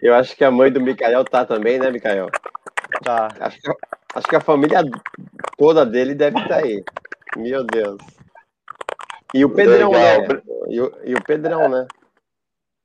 [0.00, 2.28] eu acho que a mãe do Mikael tá também, né, Mikael?
[3.02, 3.28] Tá.
[3.40, 3.70] Acho que,
[4.14, 4.82] acho que a família
[5.56, 6.84] toda dele deve estar tá aí.
[7.36, 7.98] Meu Deus.
[9.32, 10.22] E o Pedrão, Legal.
[10.22, 10.42] né?
[10.68, 11.86] E o, e o Pedrão, né?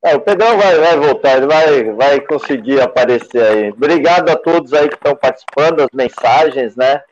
[0.04, 3.70] É, o Pedrão vai, vai voltar, ele vai, vai conseguir aparecer aí.
[3.70, 7.02] Obrigado a todos aí que estão participando, as mensagens, né?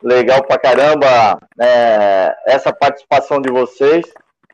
[0.00, 4.04] Legal pra caramba é, essa participação de vocês,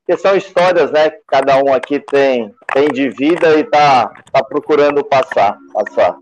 [0.06, 1.10] que são histórias, né?
[1.10, 6.16] Que cada um aqui tem, tem de vida e tá, tá procurando passar, passar.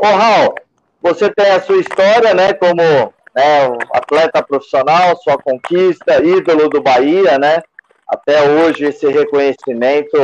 [0.00, 0.54] Ô, Raul,
[1.04, 2.54] você tem a sua história, né?
[2.54, 2.80] Como
[3.36, 7.58] né, atleta profissional, sua conquista, ídolo do Bahia, né?
[8.08, 10.16] Até hoje esse reconhecimento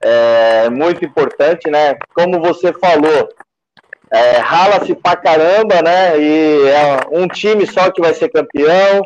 [0.00, 1.96] é muito importante, né?
[2.14, 3.28] Como você falou,
[4.12, 6.16] é, rala-se pra caramba, né?
[6.16, 9.02] E é um time só que vai ser campeão.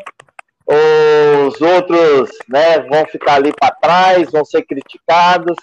[1.47, 5.57] Os outros, né, vão ficar ali para trás, vão ser criticados.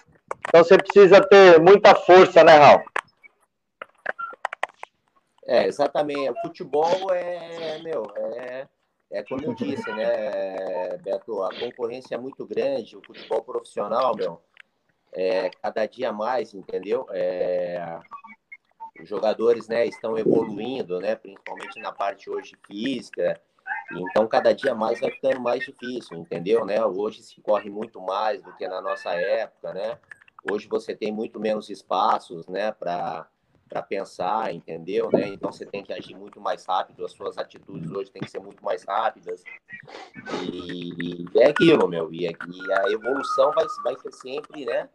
[0.49, 2.83] Então você precisa ter muita força, né, Raul?
[5.49, 6.29] É, exatamente.
[6.31, 8.69] O futebol é, meu, é,
[9.11, 14.43] é como eu disse, né, Beto, a concorrência é muito grande, o futebol profissional, meu,
[15.11, 17.07] é, cada dia mais, entendeu?
[17.11, 17.99] É,
[19.01, 23.41] os jogadores, né, estão evoluindo, né, principalmente na parte hoje física,
[23.91, 26.85] então cada dia mais vai ficando mais difícil, entendeu, né?
[26.85, 29.99] Hoje se corre muito mais do que na nossa época, né?
[30.51, 33.27] Hoje você tem muito menos espaços, né, para
[33.69, 35.11] para pensar, entendeu?
[35.13, 35.29] Né?
[35.29, 38.41] Então você tem que agir muito mais rápido, as suas atitudes hoje têm que ser
[38.41, 39.45] muito mais rápidas.
[40.43, 42.13] E, e é aquilo, meu.
[42.13, 44.89] E, e, a evolução vai, vai ser sempre né,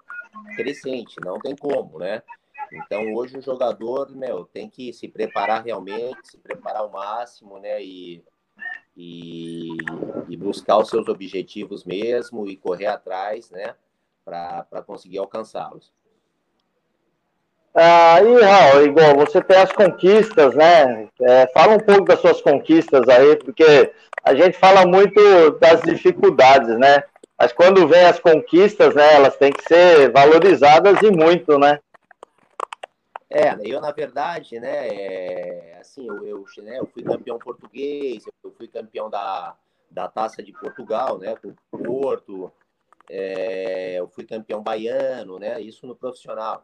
[0.56, 2.24] crescente, não tem como, né?
[2.72, 7.84] Então hoje o jogador, meu, tem que se preparar realmente, se preparar ao máximo, né?
[7.84, 8.24] E,
[8.98, 9.78] e,
[10.30, 13.76] e buscar os seus objetivos mesmo e correr atrás, né?
[14.26, 15.94] Para conseguir alcançá-los.
[17.76, 21.10] Aí, Raul, igual você tem as conquistas, né?
[21.22, 23.92] É, fala um pouco das suas conquistas aí, porque
[24.24, 25.20] a gente fala muito
[25.60, 27.04] das dificuldades, né?
[27.38, 31.80] Mas quando vem as conquistas, né, elas têm que ser valorizadas e muito, né?
[33.30, 38.52] É, eu na verdade, né, é, assim, eu, eu, né, eu fui campeão português, eu
[38.52, 39.56] fui campeão da,
[39.90, 42.52] da Taça de Portugal, né, com o Porto,
[43.10, 46.64] é, eu fui campeão baiano, né, isso no profissional.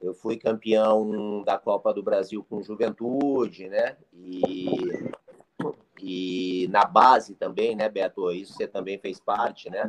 [0.00, 3.96] Eu fui campeão da Copa do Brasil com Juventude, né?
[4.14, 5.10] E,
[6.00, 8.30] e na base também, né, Beto?
[8.32, 9.88] Isso você também fez parte, né?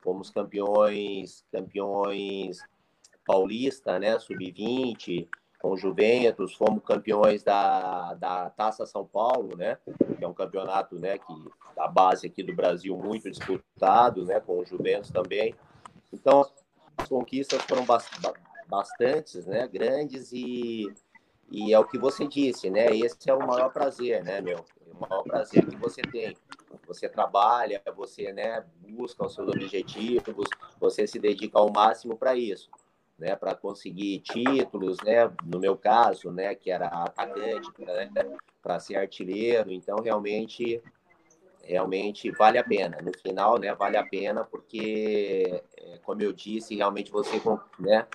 [0.00, 2.58] Fomos campeões, campeões
[3.26, 4.18] paulista, né?
[4.18, 5.26] Sub-20,
[5.58, 9.78] com Juventus, fomos campeões da, da Taça São Paulo, né?
[10.18, 11.16] Que é um campeonato, né?
[11.16, 11.34] Que
[11.74, 14.38] da base aqui do Brasil muito disputado, né?
[14.38, 15.54] Com o Juventus também.
[16.12, 16.46] Então,
[16.98, 20.92] as conquistas foram bastante bastantes, né, grandes e,
[21.50, 22.86] e é o que você disse, né?
[22.96, 24.64] Esse é o maior prazer, né, meu?
[24.86, 26.36] O maior prazer que você tem.
[26.86, 30.48] Você trabalha, você, né, busca os seus objetivos,
[30.78, 32.70] você se dedica ao máximo para isso,
[33.18, 38.08] né, para conseguir títulos, né, no meu caso, né, que era atacante, né,
[38.62, 40.80] para ser artilheiro, então realmente
[41.66, 42.98] realmente vale a pena.
[43.02, 47.42] No final, né, vale a pena porque, é, como eu disse, realmente você,
[47.78, 48.06] né,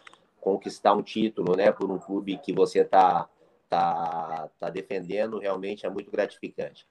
[0.42, 3.30] conquistar um título, né, por um clube que você está
[3.70, 6.86] tá, tá defendendo, realmente é muito gratificante.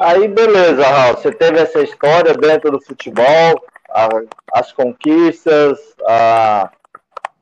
[0.00, 4.08] Aí, beleza, Raul, você teve essa história dentro do futebol, a,
[4.52, 6.70] as conquistas, a,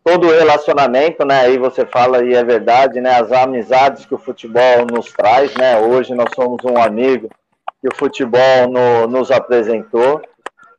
[0.04, 1.40] todo o relacionamento, né?
[1.40, 3.18] Aí você fala e é verdade, né?
[3.18, 5.78] As amizades que o futebol nos traz, né?
[5.78, 7.28] Hoje nós somos um amigo
[7.80, 10.22] que o futebol no, nos apresentou.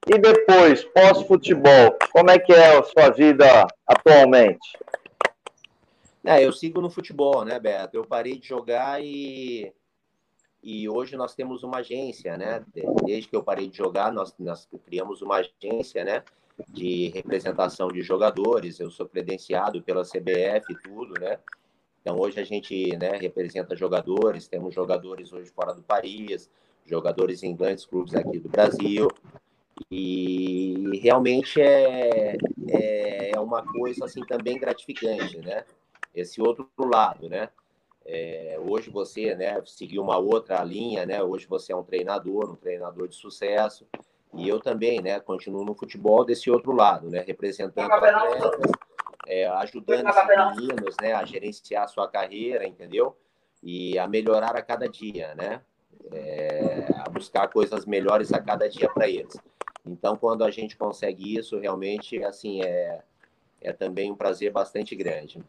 [0.05, 4.77] E depois, pós-futebol, como é que é a sua vida atualmente?
[6.25, 7.95] É, eu sigo no futebol, né, Beto?
[7.95, 9.73] Eu parei de jogar e,
[10.61, 12.63] e hoje nós temos uma agência, né?
[13.05, 16.23] Desde que eu parei de jogar, nós, nós criamos uma agência, né?
[16.67, 18.79] De representação de jogadores.
[18.79, 21.39] Eu sou credenciado pela CBF e tudo, né?
[22.01, 26.49] Então hoje a gente né, representa jogadores, temos jogadores hoje fora do país,
[26.85, 29.07] jogadores em grandes clubes aqui do Brasil.
[29.89, 32.37] E realmente é,
[32.69, 35.65] é, é uma coisa assim também gratificante, né?
[36.13, 37.49] Esse outro lado, né?
[38.05, 41.23] É, hoje você, né, seguiu uma outra linha, né?
[41.23, 43.87] Hoje você é um treinador, um treinador de sucesso.
[44.33, 48.71] E eu também, né, continuo no futebol desse outro lado, né, representando atletas,
[49.27, 53.15] é, ajudando os meninos, né, a gerenciar a sua carreira, entendeu?
[53.61, 55.61] E a melhorar a cada dia, né?
[56.11, 59.37] É, a buscar coisas melhores a cada dia para eles.
[59.85, 62.99] Então, quando a gente consegue isso, realmente, assim, é,
[63.61, 65.43] é também um prazer bastante grande.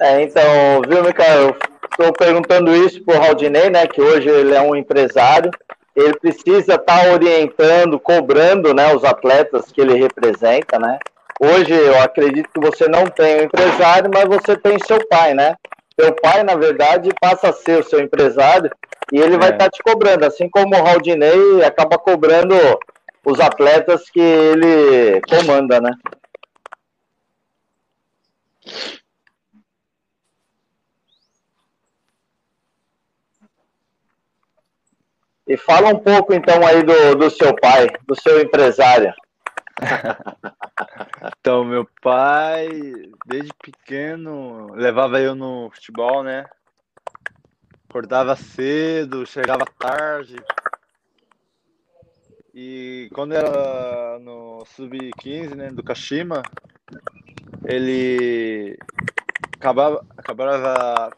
[0.00, 0.42] É, então,
[0.88, 1.56] viu, Micael?
[1.90, 5.50] Estou perguntando isso para o Raldinei, né, que hoje ele é um empresário,
[5.94, 10.98] ele precisa estar tá orientando, cobrando, né, os atletas que ele representa, né?
[11.40, 15.54] Hoje eu acredito que você não tem um empresário, mas você tem seu pai, né?
[15.96, 18.70] Teu pai, na verdade, passa a ser o seu empresário
[19.12, 19.38] e ele é.
[19.38, 22.54] vai estar tá te cobrando, assim como o Raldinei acaba cobrando
[23.24, 25.90] os atletas que ele comanda, né?
[35.48, 39.14] E fala um pouco então aí do, do seu pai, do seu empresário.
[41.38, 42.68] então, meu pai,
[43.26, 46.46] desde pequeno, levava eu no futebol, né?
[47.88, 50.36] Acordava cedo, chegava tarde.
[52.54, 56.42] E quando era no sub-15, né, do Kashima,
[57.64, 58.78] ele
[59.54, 61.10] acabava, acabava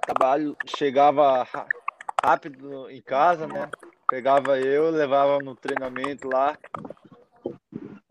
[0.00, 1.46] trabalho, chegava
[2.22, 3.70] rápido em casa, né?
[4.08, 6.56] Pegava eu, levava no treinamento lá.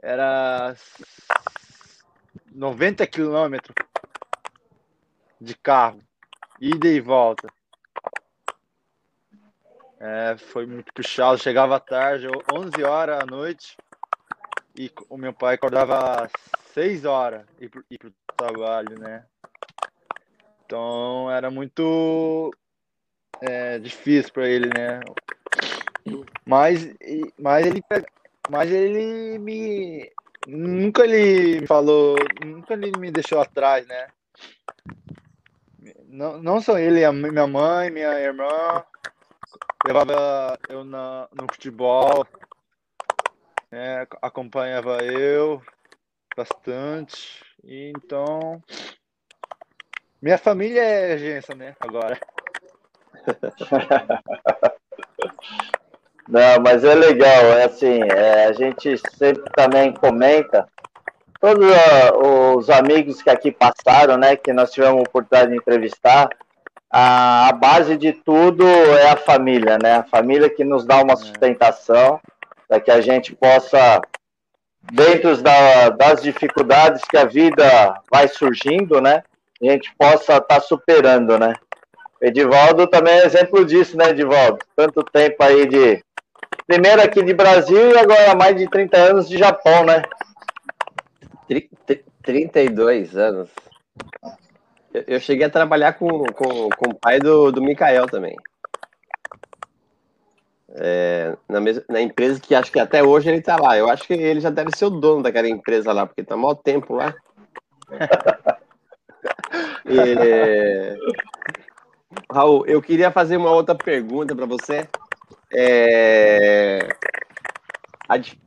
[0.01, 0.75] Era
[2.51, 3.75] 90 quilômetros
[5.39, 6.01] de carro,
[6.59, 7.47] ida e volta.
[9.99, 13.77] É, foi muito puxado, chegava tarde, 11 horas à noite,
[14.75, 16.31] e o meu pai acordava às
[16.73, 19.25] 6 horas e ir pro trabalho, né?
[20.65, 22.51] Então era muito
[23.41, 25.01] é, difícil para ele, né?
[26.45, 26.91] Mas,
[27.37, 27.83] mas ele
[28.49, 30.11] mas ele me
[30.47, 34.07] nunca ele falou, nunca ele me deixou atrás, né?
[36.07, 38.83] Não, não só ele, minha mãe, minha irmã,
[39.85, 42.25] levava eu na, no futebol,
[43.71, 44.05] né?
[44.21, 45.61] acompanhava eu
[46.35, 47.43] bastante.
[47.63, 48.61] Então,
[50.21, 51.75] minha família é agência, né?
[51.79, 52.19] Agora.
[56.31, 60.65] Não, mas é legal, é assim, é, a gente sempre também comenta,
[61.41, 66.29] todos uh, os amigos que aqui passaram, né, que nós tivemos a oportunidade de entrevistar,
[66.89, 71.13] a, a, base de tudo é a família, né, a família que nos dá uma
[71.13, 71.17] é.
[71.17, 72.17] sustentação,
[72.65, 73.99] para que a gente possa,
[74.89, 79.21] dentro da, das dificuldades que a vida vai surgindo, né,
[79.61, 81.55] a gente possa estar tá superando, né.
[82.21, 84.59] Edivaldo também é exemplo disso, né, Edivaldo?
[84.75, 86.03] Tanto tempo aí de.
[86.71, 90.03] Primeiro aqui de Brasil e agora mais de 30 anos de Japão, né?
[92.23, 93.49] 32 anos.
[94.93, 98.37] Eu cheguei a trabalhar com, com, com o pai do, do Mikael também.
[100.75, 103.77] É, na, mesma, na empresa que acho que até hoje ele está lá.
[103.77, 106.55] Eu acho que ele já deve ser o dono daquela empresa lá, porque está maior
[106.55, 107.13] tempo lá.
[109.85, 110.95] e,
[112.31, 114.87] Raul, eu queria fazer uma outra pergunta para você.
[115.53, 116.79] É...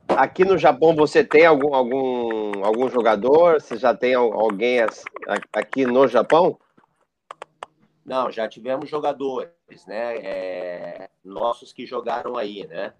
[0.09, 3.61] Aqui no Japão você tem algum, algum, algum jogador?
[3.61, 4.81] Você já tem alguém
[5.53, 6.59] aqui no Japão?
[8.05, 9.51] Não, já tivemos jogadores,
[9.87, 10.17] né?
[10.19, 11.11] É...
[11.25, 12.93] Nossos que jogaram aí, né?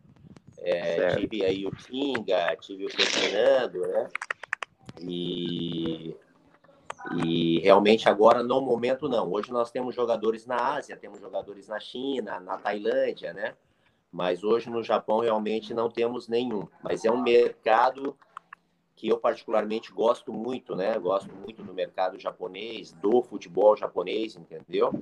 [0.59, 4.09] É, tive aí o Kinga, tive o Fernando, né?
[5.01, 6.17] E
[7.23, 9.31] e realmente agora, no momento, não.
[9.31, 13.55] Hoje nós temos jogadores na Ásia, temos jogadores na China, na Tailândia, né?
[14.15, 16.69] Mas hoje no Japão realmente não temos nenhum.
[16.85, 18.17] Mas é um mercado
[18.95, 20.97] que eu particularmente gosto muito, né?
[21.01, 24.93] Gosto muito do mercado japonês, do futebol japonês, entendeu?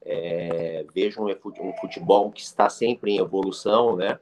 [0.00, 4.18] É, vejo um futebol que está sempre em evolução, né?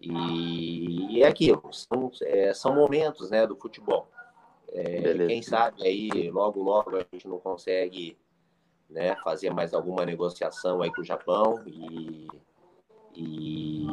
[0.00, 4.08] E, e é aquilo, são, é, são momentos né, do futebol.
[4.72, 8.16] É, quem sabe aí logo logo a gente não consegue
[8.88, 12.26] né, fazer mais alguma negociação aí com o Japão e,
[13.16, 13.86] e,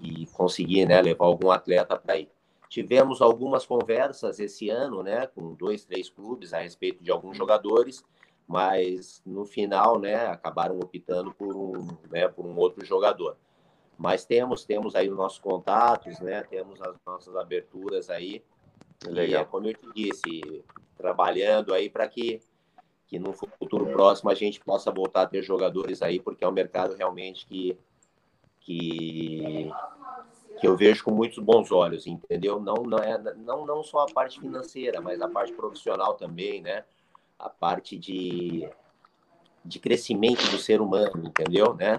[0.00, 2.28] e conseguir né, levar algum atleta para aí.
[2.68, 8.04] Tivemos algumas conversas esse ano, né, com dois, três clubes a respeito de alguns jogadores,
[8.46, 13.36] mas no final, né, acabaram optando por um, né, por um outro jogador.
[13.96, 18.42] Mas temos, temos aí os nossos contatos, né, temos as nossas aberturas aí
[19.06, 19.40] Legal.
[19.40, 20.64] E é como eu te disse,
[20.96, 22.40] trabalhando aí para que,
[23.06, 26.52] que no futuro próximo a gente possa voltar a ter jogadores aí, porque é um
[26.52, 27.78] mercado realmente que,
[28.68, 29.72] que,
[30.60, 32.60] que eu vejo com muitos bons olhos, entendeu?
[32.60, 36.84] Não, não, é, não, não só a parte financeira, mas a parte profissional também, né?
[37.38, 38.68] A parte de,
[39.64, 41.72] de crescimento do ser humano, entendeu?
[41.72, 41.98] Né?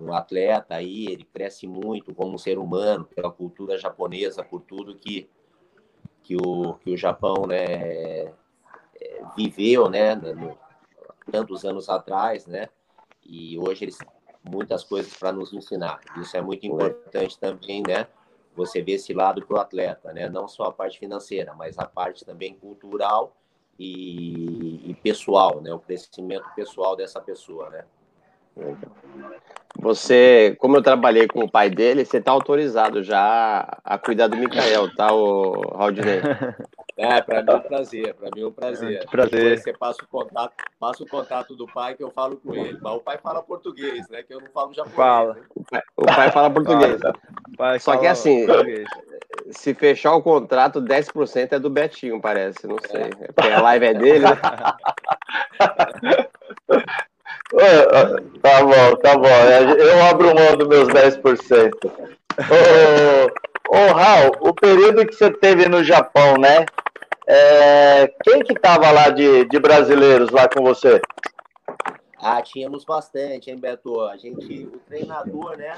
[0.00, 5.28] Um atleta aí, ele cresce muito como ser humano, pela cultura japonesa, por tudo que,
[6.22, 8.32] que o, que o Japão né,
[9.36, 10.56] viveu né, no,
[11.30, 12.70] tantos anos atrás, né?
[13.22, 13.98] E hoje eles
[14.48, 16.00] muitas coisas para nos ensinar.
[16.16, 18.06] Isso é muito importante também, né?
[18.54, 20.28] Você vê esse lado para o atleta, né?
[20.28, 23.36] Não só a parte financeira, mas a parte também cultural
[23.78, 25.72] e, e pessoal, né?
[25.72, 27.84] O crescimento pessoal dessa pessoa, né?
[29.78, 34.36] Você, como eu trabalhei com o pai dele, você está autorizado já a cuidar do
[34.36, 36.20] Mikael, tá, o Raudinei?
[36.98, 39.02] É, para mim é um prazer, para mim é um prazer.
[39.02, 39.30] É, prazer.
[39.30, 42.78] Depois você passa o contato, passa o contato do pai que eu falo com ele.
[42.80, 44.22] Mas o pai fala português, né?
[44.22, 44.96] Que eu não falo japonês.
[44.96, 45.34] Fala.
[45.34, 45.42] Né?
[45.54, 47.00] O, pai, o pai fala português.
[47.58, 48.88] Pai Só que assim, português.
[49.50, 53.10] se fechar o contrato, 10% é do Betinho, parece, não sei.
[53.20, 53.32] É.
[53.32, 54.38] Porque a live é dele, né?
[58.42, 59.28] Tá bom, tá bom.
[59.78, 61.70] Eu abro mão dos meus 10%.
[63.68, 66.66] Ô, ô Raul, o período que você teve no Japão, né?
[67.26, 71.00] É, quem que tava lá de, de brasileiros lá com você?
[72.18, 74.00] Ah, tínhamos bastante, hein, Beto?
[74.02, 75.76] A gente, o treinador, né?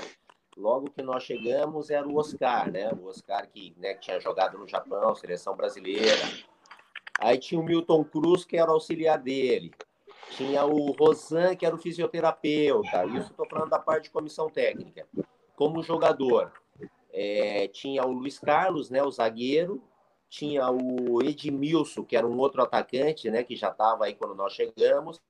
[0.56, 2.90] Logo que nós chegamos era o Oscar, né?
[2.92, 6.22] O Oscar que, né, que tinha jogado no Japão, seleção brasileira.
[7.18, 9.72] Aí tinha o Milton Cruz, que era auxiliar dele.
[10.30, 13.04] Tinha o Rosan, que era o fisioterapeuta.
[13.06, 15.06] Isso estou falando da parte de comissão técnica.
[15.56, 16.52] Como jogador,
[17.12, 19.82] é, tinha o Luiz Carlos, né, o zagueiro.
[20.28, 24.52] Tinha o Edmilson, que era um outro atacante, né, que já estava aí quando nós
[24.52, 25.20] chegamos.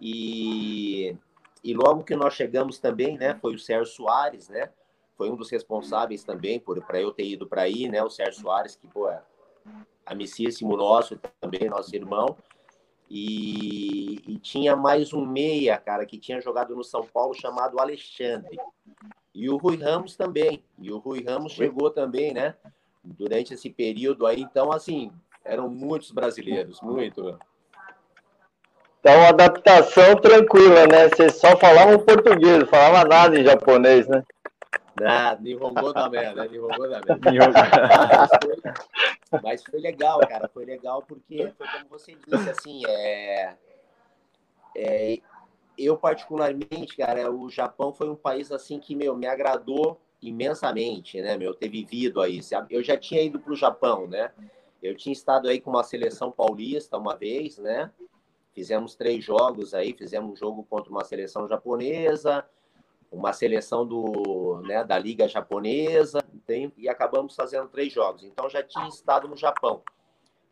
[0.00, 1.16] E,
[1.64, 4.70] e logo que nós chegamos também, né, foi o Sérgio Soares, né?
[5.16, 8.02] Foi um dos responsáveis também por para eu ter ido para aí, né?
[8.02, 9.22] O Sérgio Soares, que pô, é
[10.06, 12.36] amicíssimo nosso também, nosso irmão.
[13.08, 18.56] E, e, tinha mais um meia, cara, que tinha jogado no São Paulo chamado Alexandre.
[19.34, 20.64] E o Rui Ramos também.
[20.78, 22.56] E o Rui Ramos chegou também, né?
[23.02, 24.40] Durante esse período aí.
[24.40, 25.10] Então, assim,
[25.44, 27.38] eram muitos brasileiros, muito.
[29.00, 31.08] Então, adaptação tranquila, né?
[31.08, 34.22] Você só falava português, não falava nada em japonês, né?
[35.02, 37.18] Ah, Nihongo da merda, Nihongo da merda.
[39.42, 43.54] Mas foi legal, cara, foi legal porque foi como você disse, assim, é,
[44.76, 45.18] é,
[45.78, 51.36] eu particularmente, cara, o Japão foi um país assim que, meu, me agradou imensamente, né,
[51.36, 52.40] meu, ter vivido aí.
[52.68, 54.32] Eu já tinha ido para o Japão, né?
[54.82, 57.90] Eu tinha estado aí com uma seleção paulista uma vez, né?
[58.52, 62.44] Fizemos três jogos aí, fizemos um jogo contra uma seleção japonesa,
[63.10, 66.24] uma seleção do, né, da Liga Japonesa
[66.76, 68.24] e acabamos fazendo três jogos.
[68.24, 69.82] Então já tinha estado no Japão.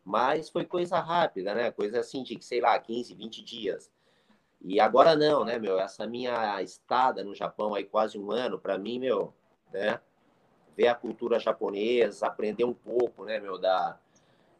[0.04, 1.70] Mas foi coisa rápida, né?
[1.70, 3.90] Coisa assim de, sei lá, 15, 20 dias.
[4.60, 5.78] E agora não, né, meu?
[5.78, 9.34] Essa minha estada no Japão aí quase um ano, para mim, meu,
[9.72, 10.00] né?
[10.76, 13.98] Ver a cultura japonesa, aprender um pouco, né, meu, da,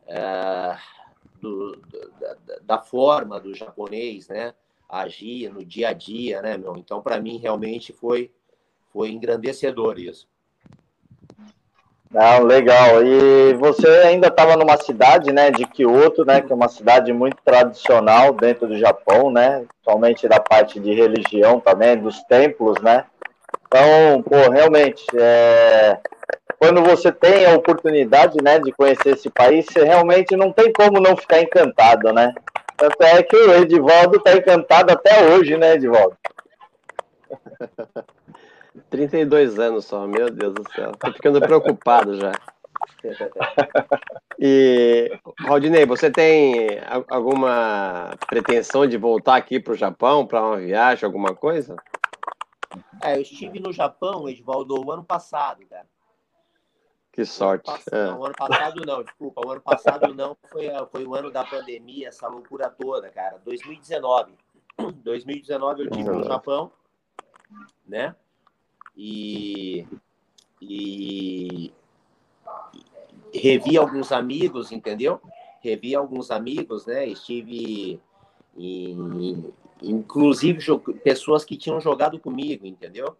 [0.07, 0.77] é,
[1.41, 4.55] do, da, da forma do japonês, né?
[4.89, 6.77] agir no dia a dia, né, meu?
[6.77, 8.31] Então, para mim, realmente foi,
[8.93, 10.27] foi engrandecedor isso.
[12.11, 13.05] Não, legal.
[13.05, 17.37] E você ainda estava numa cidade, né, de Kyoto, né, que é uma cidade muito
[17.45, 23.05] tradicional dentro do Japão, né, somente da parte de religião também, dos templos, né.
[23.69, 25.99] Então, pô, realmente, é...
[26.59, 30.99] quando você tem a oportunidade, né, de conhecer esse país, você realmente não tem como
[31.01, 32.35] não ficar encantado, né.
[32.77, 36.17] Tanto é que o Edivaldo está encantado até hoje, né, Edivaldo?
[38.91, 40.93] 32 anos só, meu Deus do céu.
[40.99, 42.33] Tô ficando preocupado já.
[44.41, 45.11] E,
[45.49, 51.35] Rodinei, você tem alguma pretensão de voltar aqui para o Japão para uma viagem, alguma
[51.35, 51.75] coisa?
[53.03, 55.87] É, eu estive no Japão, Edvaldo, o ano passado, cara.
[57.13, 57.69] Que sorte.
[57.69, 58.07] O ano, passado, é.
[58.07, 59.47] não, ano passado não, desculpa.
[59.47, 63.39] O ano passado não, foi, foi o ano da pandemia, essa loucura toda, cara.
[63.45, 64.35] 2019.
[65.03, 66.71] 2019 eu tive no Japão,
[67.87, 68.15] né?
[68.97, 69.87] E,
[70.61, 71.73] e,
[73.33, 75.21] e revi alguns amigos, entendeu?
[75.61, 77.07] Revi alguns amigos, né?
[77.07, 78.01] Estive
[78.57, 79.53] em,
[79.83, 80.59] inclusive
[81.05, 83.17] pessoas que tinham jogado comigo, entendeu?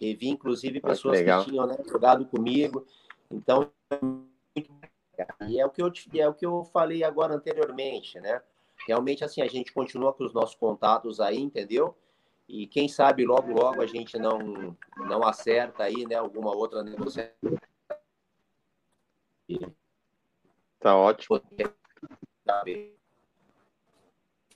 [0.00, 2.86] Revi inclusive ah, pessoas que, que tinham né, jogado comigo.
[3.30, 3.70] Então,
[5.48, 8.42] e é o que eu é o que eu falei agora anteriormente, né?
[8.86, 11.96] Realmente assim a gente continua com os nossos contatos aí, entendeu?
[12.48, 17.32] E quem sabe logo logo a gente não não acerta aí, né, alguma outra negociação.
[20.80, 21.40] Tá ótimo.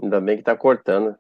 [0.03, 1.17] Ainda bem que tá cortando.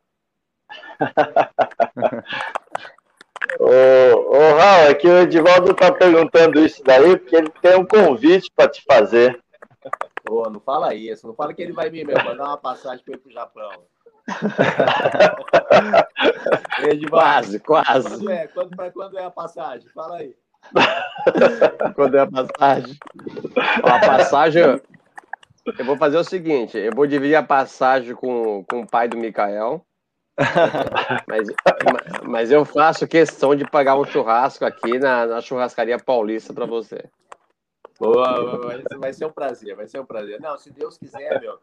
[3.58, 7.86] Ô, ô Raul, é que o Edivaldo tá perguntando isso daí porque ele tem um
[7.86, 9.40] convite para te fazer.
[10.28, 13.18] Ô, não fala isso, não fala que ele vai me mandar uma passagem para ir
[13.18, 13.70] pro Japão.
[17.08, 18.08] quase, quase.
[18.08, 18.48] Quando é?
[18.48, 19.88] Quando, pra quando é a passagem?
[19.94, 20.34] Fala aí.
[21.94, 22.98] quando é a passagem?
[23.84, 24.80] A passagem,
[25.78, 29.16] eu vou fazer o seguinte: eu vou dividir a passagem com, com o pai do
[29.16, 29.86] Mikael.
[31.26, 31.49] Mas,
[32.24, 37.09] mas eu faço questão de pagar um churrasco aqui na, na churrascaria paulista para você.
[37.99, 40.39] Boa, vai, vai ser um prazer, vai ser um prazer.
[40.41, 41.59] Não, se Deus quiser, meu,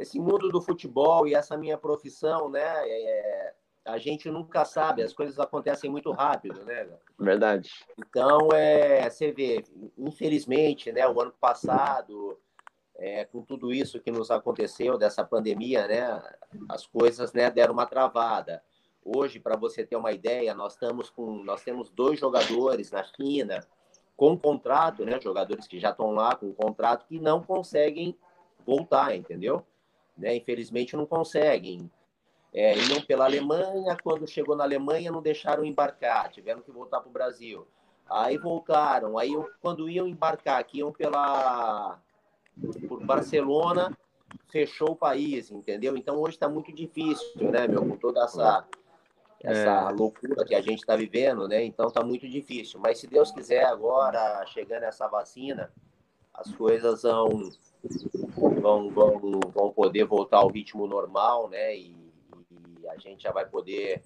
[0.00, 3.52] esse mundo do futebol e essa minha profissão, né, é,
[3.84, 6.88] a gente nunca sabe, as coisas acontecem muito rápido, né?
[7.18, 7.70] Verdade.
[7.98, 9.62] Então, é, você vê,
[9.96, 12.38] infelizmente, né, o ano passado,
[12.98, 16.22] é, com tudo isso que nos aconteceu dessa pandemia, né,
[16.68, 18.62] as coisas, né, deram uma travada.
[19.04, 23.60] Hoje, para você ter uma ideia, nós estamos com, nós temos dois jogadores na China
[24.16, 25.18] com contrato, né?
[25.20, 28.18] Jogadores que já estão lá com contrato que não conseguem
[28.66, 29.64] voltar, entendeu?
[30.16, 30.34] Né?
[30.34, 31.88] Infelizmente não conseguem.
[32.52, 37.08] É, iam pela Alemanha, quando chegou na Alemanha não deixaram embarcar, tiveram que voltar para
[37.08, 37.66] o Brasil.
[38.10, 39.30] Aí voltaram, aí
[39.60, 42.00] quando iam embarcar, que iam pela
[42.88, 43.96] por Barcelona,
[44.48, 45.96] fechou o país, entendeu?
[45.96, 48.66] Então hoje está muito difícil, né, meu, com toda essa
[49.40, 49.92] essa é.
[49.92, 51.62] loucura que a gente está vivendo, né?
[51.62, 52.80] Então tá muito difícil.
[52.80, 55.72] Mas se Deus quiser, agora, chegando essa vacina,
[56.34, 57.50] as coisas vão,
[58.60, 61.76] vão, vão, vão poder voltar ao ritmo normal, né?
[61.76, 61.96] E,
[62.80, 64.02] e a gente já vai poder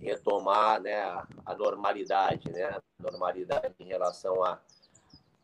[0.00, 2.64] retomar né, a, a normalidade, né?
[2.64, 4.60] A normalidade em relação a,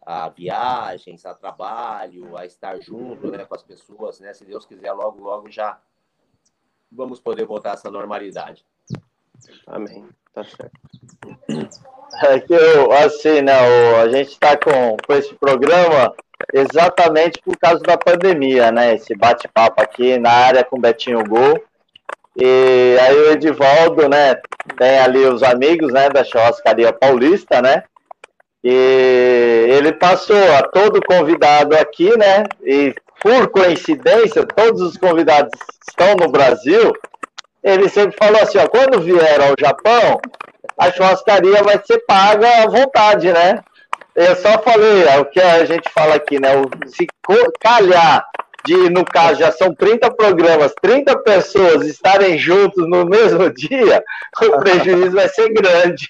[0.09, 4.33] a viagens, a trabalho, a estar junto né, com as pessoas, né?
[4.33, 5.79] Se Deus quiser, logo, logo já
[6.91, 8.65] vamos poder voltar a essa normalidade.
[9.67, 10.09] Amém.
[10.33, 10.81] Tá certo.
[12.25, 13.53] É que eu, assim, né,
[14.01, 16.15] a gente está com, com esse programa
[16.55, 18.95] exatamente por causa da pandemia, né?
[18.95, 21.63] Esse bate-papo aqui na área com Betinho Gol.
[22.35, 24.37] E aí o Edivaldo, né,
[24.79, 27.85] tem ali os amigos, né, da churrascaria paulista, né?
[28.63, 32.45] E ele passou a todo convidado aqui, né?
[32.63, 35.53] E por coincidência, todos os convidados
[35.89, 36.93] estão no Brasil
[37.63, 40.21] ele sempre falou assim, ó, quando vier ao Japão,
[40.79, 43.63] a churrascaria vai ser paga à vontade, né?
[44.15, 46.51] Eu só falei, é o que a gente fala aqui, né?
[46.87, 47.07] Se
[47.61, 48.25] calhar
[48.65, 54.03] de, no caso, já são 30 programas, 30 pessoas estarem juntos no mesmo dia,
[54.43, 56.09] o prejuízo vai ser grande.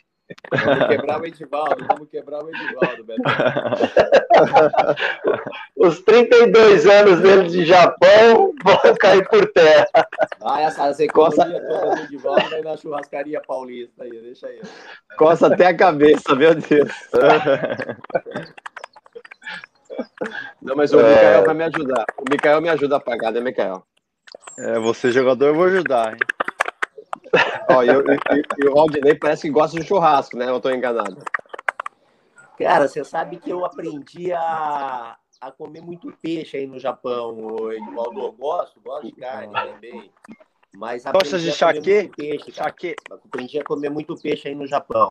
[0.53, 3.23] Vamos quebrar o Edivaldo, vamos quebrar o Edivaldo, Beto.
[5.77, 9.89] Os 32 anos dele de Japão vão cair por terra.
[10.43, 14.61] Ah, essa sequência toda do Edivaldo vai na churrascaria paulista aí, deixa aí.
[15.17, 16.93] Coça até a cabeça, meu Deus.
[20.61, 21.09] Não, mas o é...
[21.09, 22.05] Mikael vai me ajudar.
[22.19, 23.83] O Mikael me ajuda a pagar, né, Mikael?
[24.59, 26.19] É, você jogador, eu vou ajudar, hein?
[27.71, 30.49] Ó, e, e, e, o Rodney parece que gosta de churrasco, né?
[30.49, 31.23] Eu estou enganado.
[32.59, 38.21] Cara, você sabe que eu aprendi a, a comer muito peixe aí no Japão, Eduardo.
[38.21, 40.11] Eu gosto, gosto de carne também.
[40.75, 42.09] Mas Gosta de chaque?
[42.09, 42.97] Peixe, chaque.
[43.11, 45.09] Aprendi a comer muito peixe aí no Japão.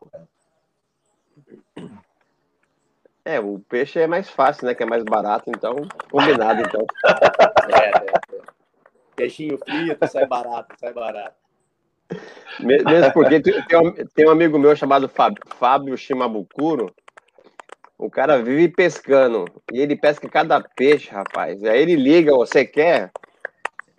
[3.24, 4.74] É, o peixe é mais fácil, né?
[4.74, 5.76] Que é mais barato, então,
[6.10, 6.84] combinado, então.
[7.70, 8.40] É, é, é.
[9.14, 11.36] Peixinho frito, sai barato, sai barato.
[12.60, 16.92] Mesmo porque tem um, tem um amigo meu chamado Fábio, Fábio Shimabukuro.
[17.96, 19.44] O cara vive pescando.
[19.72, 21.62] E ele pesca cada peixe, rapaz.
[21.64, 23.10] Aí ele liga, você quer?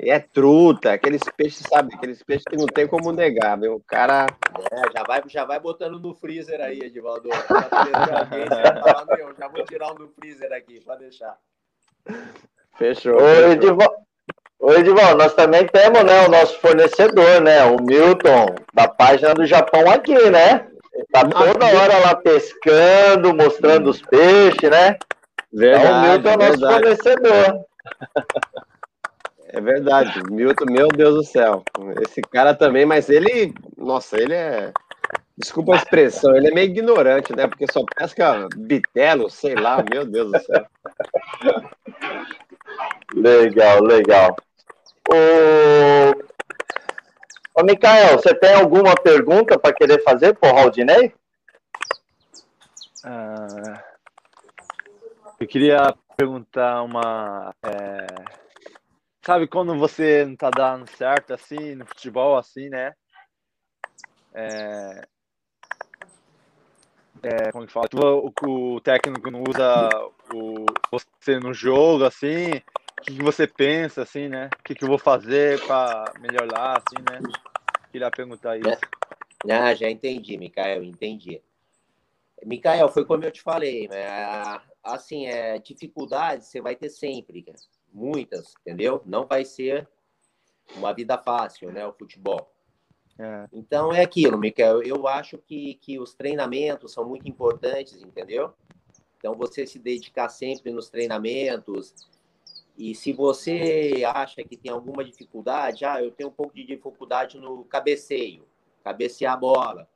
[0.01, 1.93] E é truta, aqueles peixes, sabe?
[1.93, 3.76] Aqueles peixes que não tem como negar, meu.
[3.76, 4.28] O cara.
[4.72, 7.28] É, já vai, já vai botando no freezer aí, Edivaldo.
[7.30, 8.26] Já,
[9.38, 11.38] já vou tirar um do freezer aqui, pode deixar.
[12.78, 13.18] Fechou.
[13.18, 13.51] Ô.
[13.51, 14.09] Edivaldo.
[14.62, 17.64] Oi, Edivaldo, nós também temos né, o nosso fornecedor, né?
[17.64, 20.68] O Milton, da página do Japão aqui, né?
[21.14, 24.97] Tá toda hora lá pescando, mostrando os peixes, né?
[25.51, 26.74] Verdade, então, o Milton é o nosso verdade.
[26.74, 27.66] fornecedor.
[29.51, 31.64] É verdade, Milton, meu Deus do céu.
[32.01, 34.74] Esse cara também, mas ele, nossa, ele é.
[35.38, 37.47] Desculpa a expressão, ele é meio ignorante, né?
[37.47, 40.66] Porque só pesca bitelo, sei lá, meu Deus do céu.
[43.16, 44.36] Legal, legal.
[45.12, 46.12] O...
[47.60, 51.14] Ô, Mikael, você tem alguma pergunta para querer fazer para o Raldinei?
[53.03, 53.84] Ah,
[55.39, 57.53] eu queria perguntar uma.
[57.64, 58.07] É,
[59.26, 62.93] sabe quando você não tá dando certo assim, no futebol, assim, né?
[64.34, 65.07] É,
[67.24, 67.88] é, como que fala?
[67.93, 69.89] O, o técnico não usa
[70.34, 72.62] o, você no jogo, assim,
[73.00, 74.50] o que, que você pensa, assim, né?
[74.60, 77.20] O que, que eu vou fazer para melhorar, assim, né?
[77.91, 78.82] Queria perguntar isso.
[79.50, 81.41] Ah, já entendi, Mikael, entendi.
[82.45, 84.62] Mikael, foi como eu te falei, né?
[84.84, 87.45] Assim, é, dificuldades você vai ter sempre,
[87.91, 89.02] muitas, entendeu?
[89.06, 89.88] Não vai ser
[90.76, 92.54] uma vida fácil, né, o futebol.
[93.18, 93.47] É.
[93.52, 94.82] Então é aquilo, Michael.
[94.84, 98.54] Eu acho que, que os treinamentos são muito importantes, entendeu?
[99.18, 101.93] Então você se dedicar sempre nos treinamentos.
[102.80, 107.38] E se você acha que tem alguma dificuldade, ah, eu tenho um pouco de dificuldade
[107.38, 108.47] no cabeceio,
[108.82, 109.89] cabecear a bola,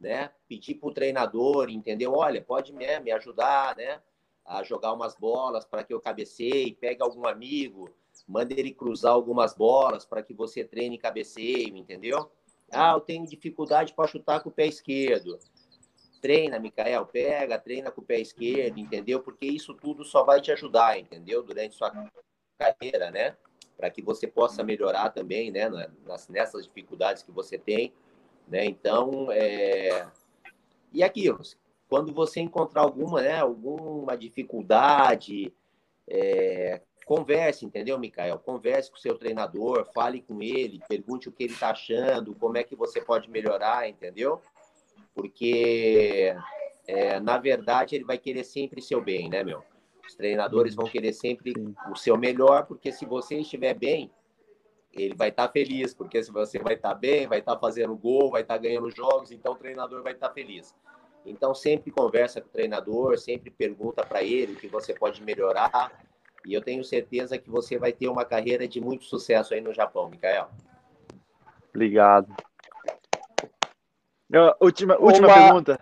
[0.00, 0.32] né?
[0.48, 2.14] Pedir para o treinador, entendeu?
[2.14, 4.02] Olha, pode me, me ajudar, né?
[4.44, 7.94] A jogar umas bolas para que eu cabeceie, pega algum amigo,
[8.26, 12.28] manda ele cruzar algumas bolas para que você treine cabeceio, entendeu?
[12.72, 15.38] Ah, eu tenho dificuldade para chutar com o pé esquerdo.
[16.26, 19.20] Treina, Micael, pega, treina com o pé esquerdo, entendeu?
[19.20, 21.40] Porque isso tudo só vai te ajudar, entendeu?
[21.40, 21.92] Durante sua
[22.58, 23.36] carreira, né?
[23.76, 25.68] Para que você possa melhorar também, né?
[26.04, 27.92] Nas, nessas dificuldades que você tem,
[28.48, 28.64] né?
[28.64, 30.08] Então, é...
[30.92, 31.40] e aquilo,
[31.88, 33.38] quando você encontrar alguma, né?
[33.38, 35.54] Alguma dificuldade,
[36.08, 38.40] é, converse, entendeu, Mikael?
[38.40, 42.56] Converse com o seu treinador, fale com ele, pergunte o que ele está achando, como
[42.56, 44.42] é que você pode melhorar, entendeu?
[45.16, 46.36] Porque,
[46.86, 49.64] é, na verdade, ele vai querer sempre seu bem, né, meu?
[50.06, 51.54] Os treinadores vão querer sempre
[51.90, 54.10] o seu melhor, porque se você estiver bem,
[54.92, 57.60] ele vai estar tá feliz, porque se você vai estar tá bem, vai estar tá
[57.60, 60.76] fazendo gol, vai estar tá ganhando jogos, então o treinador vai estar tá feliz.
[61.24, 65.90] Então sempre conversa com o treinador, sempre pergunta para ele o que você pode melhorar,
[66.44, 69.72] e eu tenho certeza que você vai ter uma carreira de muito sucesso aí no
[69.72, 70.50] Japão, Mikael.
[71.70, 72.32] Obrigado.
[74.60, 75.34] Última última uma...
[75.34, 75.80] pergunta.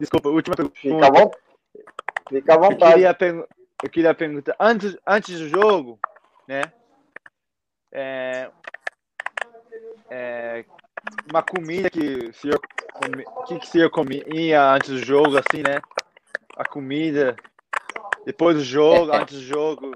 [0.00, 0.78] Desculpa, última pergunta.
[0.78, 1.30] Fica bom?
[2.28, 3.02] Fica à vontade.
[3.02, 3.46] Eu queria,
[3.82, 5.98] eu queria perguntar, antes, antes do jogo,
[6.48, 6.62] né?
[7.92, 8.50] É,
[10.10, 10.64] é,
[11.30, 12.60] uma comida que o senhor,
[13.46, 15.80] que, que o senhor comia antes do jogo, assim, né?
[16.56, 17.36] A comida
[18.24, 19.92] depois do jogo, antes do jogo.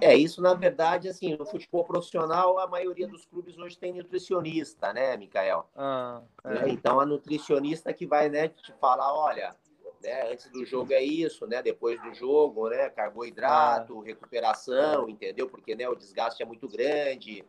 [0.00, 4.92] É, isso na verdade, assim, no futebol profissional, a maioria dos clubes hoje tem nutricionista,
[4.92, 5.68] né, Mikael?
[5.74, 6.68] Ah, é.
[6.68, 9.56] Então, a nutricionista que vai, né, te falar, olha,
[10.02, 14.04] né, antes do jogo é isso, né, depois do jogo, né, carboidrato, ah.
[14.04, 15.48] recuperação, entendeu?
[15.48, 17.44] Porque, né, o desgaste é muito grande,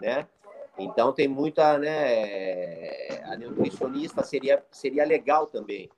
[0.00, 0.26] né?
[0.78, 5.90] Então, tem muita, né, a nutricionista seria, seria legal também,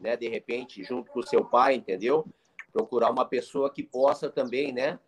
[0.00, 0.16] né?
[0.16, 2.24] De repente, junto com o seu pai, entendeu?
[2.72, 4.98] Procurar uma pessoa que possa também, né?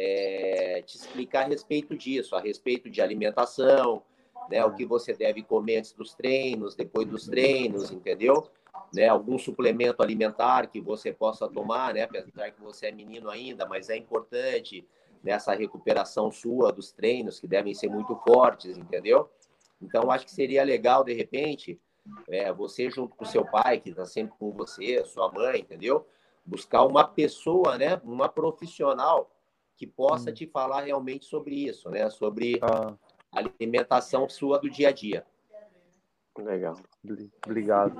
[0.00, 4.02] É, te explicar a respeito disso, a respeito de alimentação,
[4.48, 4.64] né?
[4.64, 8.48] O que você deve comer antes dos treinos, depois dos treinos, entendeu?
[8.94, 9.08] Né?
[9.08, 12.02] Algum suplemento alimentar que você possa tomar, né?
[12.02, 14.86] Apesar que você é menino ainda, mas é importante
[15.22, 19.28] nessa recuperação sua dos treinos que devem ser muito fortes, entendeu?
[19.82, 21.78] Então acho que seria legal de repente
[22.28, 26.06] é, você junto com seu pai, que está sempre com você, sua mãe, entendeu?
[26.44, 28.00] Buscar uma pessoa, né?
[28.04, 29.30] Uma profissional
[29.78, 30.34] que possa hum.
[30.34, 32.10] te falar realmente sobre isso, né?
[32.10, 32.92] Sobre ah.
[33.32, 35.24] a alimentação sua do dia a dia.
[36.36, 36.76] Legal.
[37.46, 37.94] Obrigado.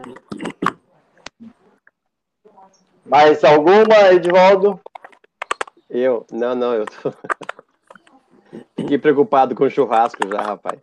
[3.06, 4.80] Mais alguma, Edvaldo?
[5.88, 6.26] Eu?
[6.30, 7.12] Não, não, eu tô.
[8.76, 10.80] Fiquei preocupado com o churrasco já, rapaz.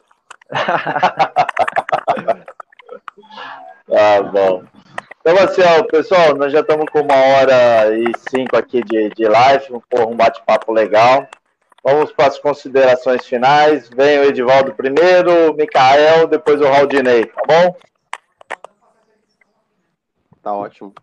[3.87, 4.63] Ah, bom.
[5.27, 9.27] Então, assim, ó, pessoal, nós já estamos com uma hora e cinco aqui de, de
[9.27, 11.27] live, um bate-papo legal.
[11.83, 13.89] Vamos para as considerações finais.
[13.89, 17.75] Vem o Edivaldo primeiro, o Mikael, depois o Raldinei, tá bom?
[20.43, 20.93] Tá ótimo.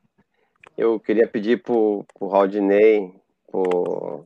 [0.78, 3.12] Eu queria pedir para o Raldinei
[3.50, 4.24] pro,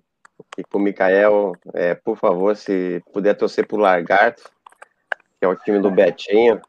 [0.58, 4.42] e para o Mikael, é, por favor, se puder torcer para o Largarto,
[5.40, 6.60] que é o time do Betinho,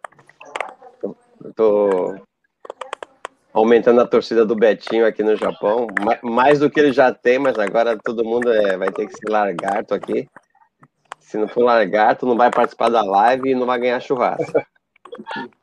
[1.46, 2.26] Estou
[3.54, 5.88] aumentando a torcida do Betinho aqui no Japão,
[6.22, 9.30] mais do que ele já tem, mas agora todo mundo é, vai ter que ser
[9.30, 10.28] largato aqui.
[11.20, 14.60] Se não for largato, não vai participar da live e não vai ganhar churrasco.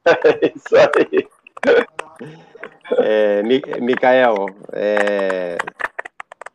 [0.04, 1.28] É isso aí.
[2.98, 3.42] É,
[3.80, 5.56] Mikael, é,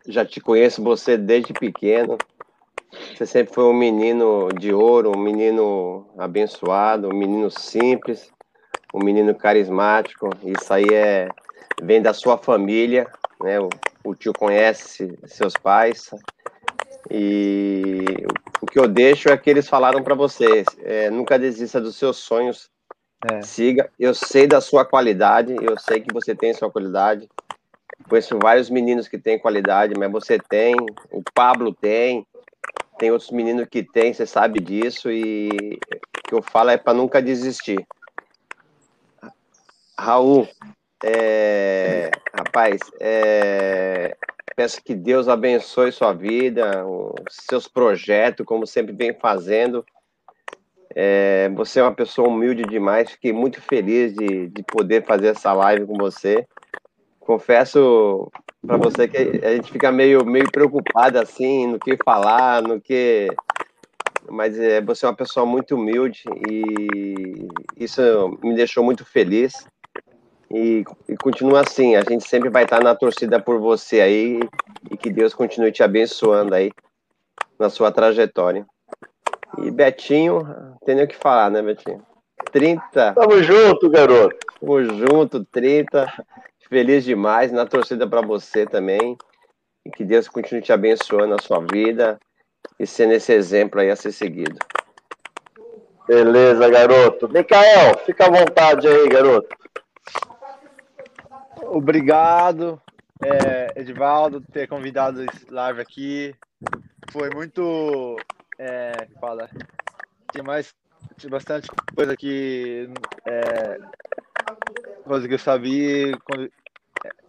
[0.08, 2.18] já te conheço você desde pequeno.
[3.16, 8.32] Você sempre foi um menino de ouro, um menino abençoado, um menino simples
[8.94, 10.30] um menino carismático.
[10.44, 11.30] Isso aí é
[11.82, 13.08] vem da sua família,
[13.42, 13.60] né?
[13.60, 13.70] O,
[14.04, 16.10] o tio conhece seus pais.
[17.10, 18.06] E
[18.62, 22.18] o que eu deixo é que eles falaram para você: é, nunca desista dos seus
[22.18, 22.70] sonhos.
[23.32, 23.42] É.
[23.42, 23.90] Siga.
[24.00, 27.28] Eu sei da sua qualidade, eu sei que você tem sua qualidade.
[28.08, 30.74] Conheço vários meninos que têm qualidade, mas você tem,
[31.12, 32.26] o Pablo tem,
[32.98, 36.94] tem outros meninos que têm, você sabe disso, e o que eu falo é para
[36.94, 37.86] nunca desistir.
[40.00, 40.48] Raul,
[41.04, 44.16] é, rapaz, é,
[44.60, 49.86] Peço que Deus abençoe sua vida, os seus projetos, como sempre vem fazendo.
[50.94, 53.10] É, você é uma pessoa humilde demais.
[53.10, 56.46] Fiquei muito feliz de, de poder fazer essa live com você.
[57.22, 58.30] Confesso
[58.68, 63.30] para você que a gente fica meio, meio preocupado assim no que falar, no que.
[64.30, 67.48] Mas é, você é uma pessoa muito humilde e
[67.78, 69.54] isso me deixou muito feliz.
[70.52, 74.40] E, e, continua assim, a gente sempre vai estar na torcida por você aí
[74.90, 76.72] e que Deus continue te abençoando aí
[77.60, 78.66] na sua trajetória.
[79.60, 82.02] E Betinho, não tem nem o que falar, né, Betinho?
[82.52, 83.14] 30.
[83.14, 84.38] Tamo junto, garoto.
[84.60, 86.12] Tamo junto, 30.
[86.68, 89.18] Feliz demais, na torcida para você também.
[89.86, 92.20] E que Deus continue te abençoando na sua vida
[92.80, 94.58] e sendo esse exemplo aí a ser seguido.
[96.08, 97.30] Beleza, garoto.
[97.30, 99.56] Micael, fica à vontade aí, garoto.
[101.72, 102.82] Obrigado,
[103.24, 106.36] é, Edivaldo, por ter convidado esse live aqui.
[107.12, 108.18] Foi muito.
[108.58, 108.92] É,
[109.22, 109.48] fala.
[110.32, 110.74] Tinha mais.
[111.16, 112.90] Tinha bastante coisa que.
[113.24, 113.80] É,
[115.04, 116.18] coisa que eu sabia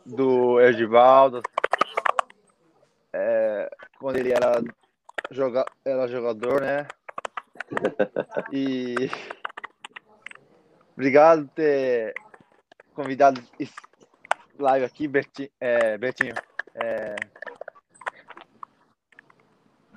[0.07, 1.43] do Edivaldo.
[3.13, 4.63] É, quando ele era,
[5.31, 6.87] joga, era jogador, né?
[8.55, 9.11] E.
[10.95, 12.15] Obrigado por ter
[12.95, 13.43] convidado
[14.61, 16.35] live aqui, Berti, é, Betinho.
[16.75, 17.17] É,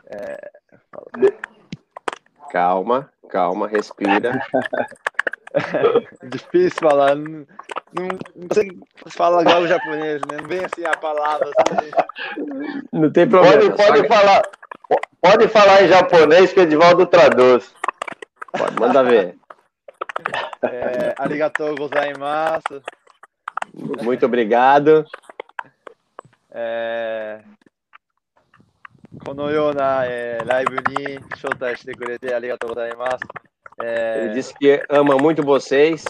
[0.08, 0.52] é,
[2.52, 4.42] calma, calma, respira.
[6.24, 7.16] Difícil falar.
[7.16, 7.46] Não,
[7.94, 10.38] não, não sei fala legal japonês, né?
[10.42, 11.52] Não vem assim a palavra.
[11.58, 11.92] Assim.
[12.92, 13.76] Não tem problema.
[13.76, 14.42] Pode, pode, falar,
[15.22, 17.74] pode falar em japonês que o Edivaldo traduz.
[18.52, 19.38] Pode, manda ver.
[20.64, 22.82] É, arigatou gozaimasu.
[24.03, 25.05] Muito obrigado.
[26.51, 27.43] É...
[29.25, 33.19] このような、えー、ライブに招待してくれてありがとうございます。
[33.83, 34.31] É...
[34.31, 36.05] Ele disse que ama muito vocês.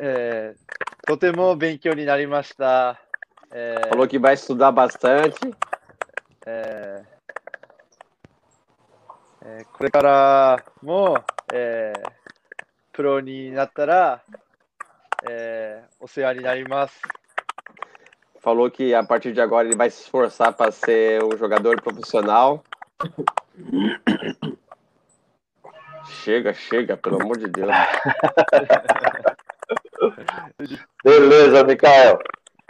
[0.00, 3.00] えー、とても勉強になりました。
[3.52, 3.90] é...
[3.90, 5.54] Falou que vai estudar bastante.
[6.46, 7.20] えー
[9.42, 11.16] えー、これからも、
[11.52, 12.10] えー、
[12.92, 14.22] プロになったら、
[15.29, 15.81] é,
[18.39, 22.63] Falou que a partir de agora ele vai se esforçar para ser um jogador profissional.
[26.23, 27.71] chega, chega, pelo amor de Deus.
[31.03, 32.19] Beleza, Mikael.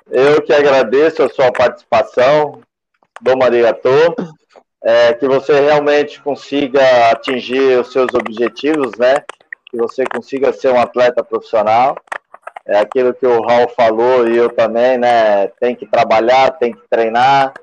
[0.10, 2.62] Eu que agradeço a sua participação.
[3.22, 4.16] Dom Marigatô.
[4.82, 9.16] É, que você realmente consiga atingir os seus objetivos, né?
[9.70, 11.98] Que você consiga ser um atleta profissional
[12.68, 15.48] é aquilo que o Raul falou e eu também, né?
[15.60, 17.54] Tem que trabalhar, tem que treinar.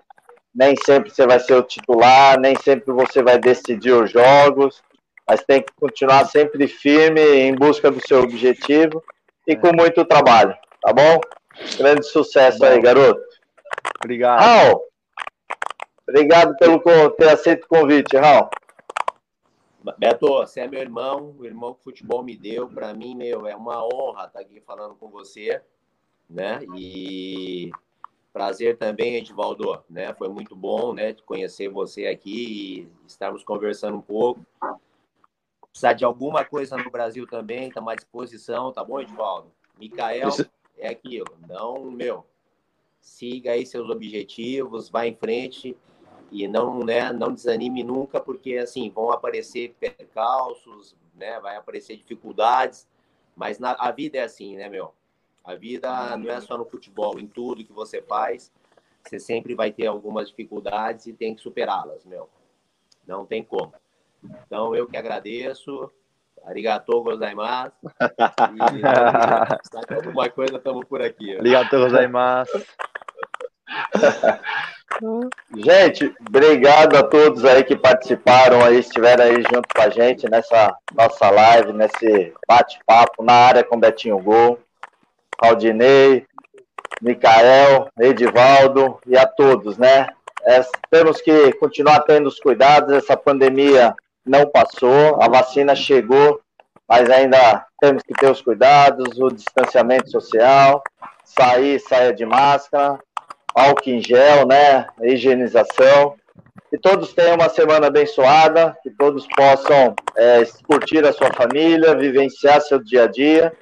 [0.54, 4.82] Nem sempre você vai ser o titular, nem sempre você vai decidir os jogos,
[5.26, 9.02] mas tem que continuar sempre firme em busca do seu objetivo
[9.46, 11.18] e com muito trabalho, tá bom?
[11.78, 13.22] Grande sucesso aí, garoto.
[14.04, 14.40] Obrigado.
[14.40, 14.82] Raul,
[16.06, 18.48] obrigado pelo ter aceito o convite, Raul.
[19.98, 22.68] Beto, você é meu irmão, o irmão que o futebol me deu.
[22.68, 25.60] Para mim, meu, é uma honra estar aqui falando com você,
[26.28, 26.60] né?
[26.76, 27.70] E
[28.32, 30.14] prazer também, Edivaldo, né?
[30.14, 34.44] Foi muito bom, né, conhecer você aqui e estarmos conversando um pouco.
[35.70, 39.50] Precisar de alguma coisa no Brasil também, estamos à disposição, tá bom, Edivaldo?
[39.78, 40.28] Micael,
[40.76, 41.26] é aquilo.
[41.48, 42.26] Não, meu,
[43.00, 45.76] siga aí seus objetivos, vá em frente
[46.32, 52.88] e não, né, não desanime nunca, porque assim vão aparecer percalços, né, vai aparecer dificuldades,
[53.36, 54.94] mas na, a vida é assim, né, meu?
[55.44, 58.50] A vida não é só no futebol, em tudo que você faz,
[59.04, 62.28] você sempre vai ter algumas dificuldades e tem que superá-las, meu.
[63.06, 63.74] Não tem como.
[64.46, 65.90] Então eu que agradeço.
[66.44, 67.74] Arigatou gozaimasu.
[69.88, 71.36] E, alguma coisa, estamos por aqui.
[71.36, 72.64] Arigatou gozaimasu.
[75.56, 80.76] Gente, obrigado a todos aí que participaram aí, estiveram aí junto com a gente nessa
[80.94, 84.58] nossa live, nesse bate-papo na área com Betinho Gol,
[85.38, 86.26] Aldinei,
[87.00, 90.06] Micael, Edivaldo e a todos, né?
[90.44, 90.60] É,
[90.90, 93.94] temos que continuar tendo os cuidados, essa pandemia
[94.24, 96.40] não passou, a vacina chegou,
[96.88, 100.82] mas ainda temos que ter os cuidados, o distanciamento social,
[101.24, 102.98] sair, saia de máscara,
[103.54, 104.86] álcool em gel, né?
[105.02, 106.14] higienização.
[106.70, 112.62] Que todos tenham uma semana abençoada, que todos possam é, curtir a sua família, vivenciar
[112.62, 113.52] seu dia a dia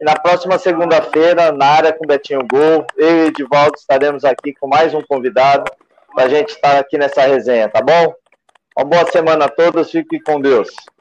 [0.00, 4.68] E na próxima segunda-feira, na área com Betinho Gol, eu e Edivaldo estaremos aqui com
[4.68, 5.64] mais um convidado
[6.14, 8.14] para a gente estar aqui nessa resenha, tá bom?
[8.76, 10.68] Uma boa semana a todos, fiquem com Deus.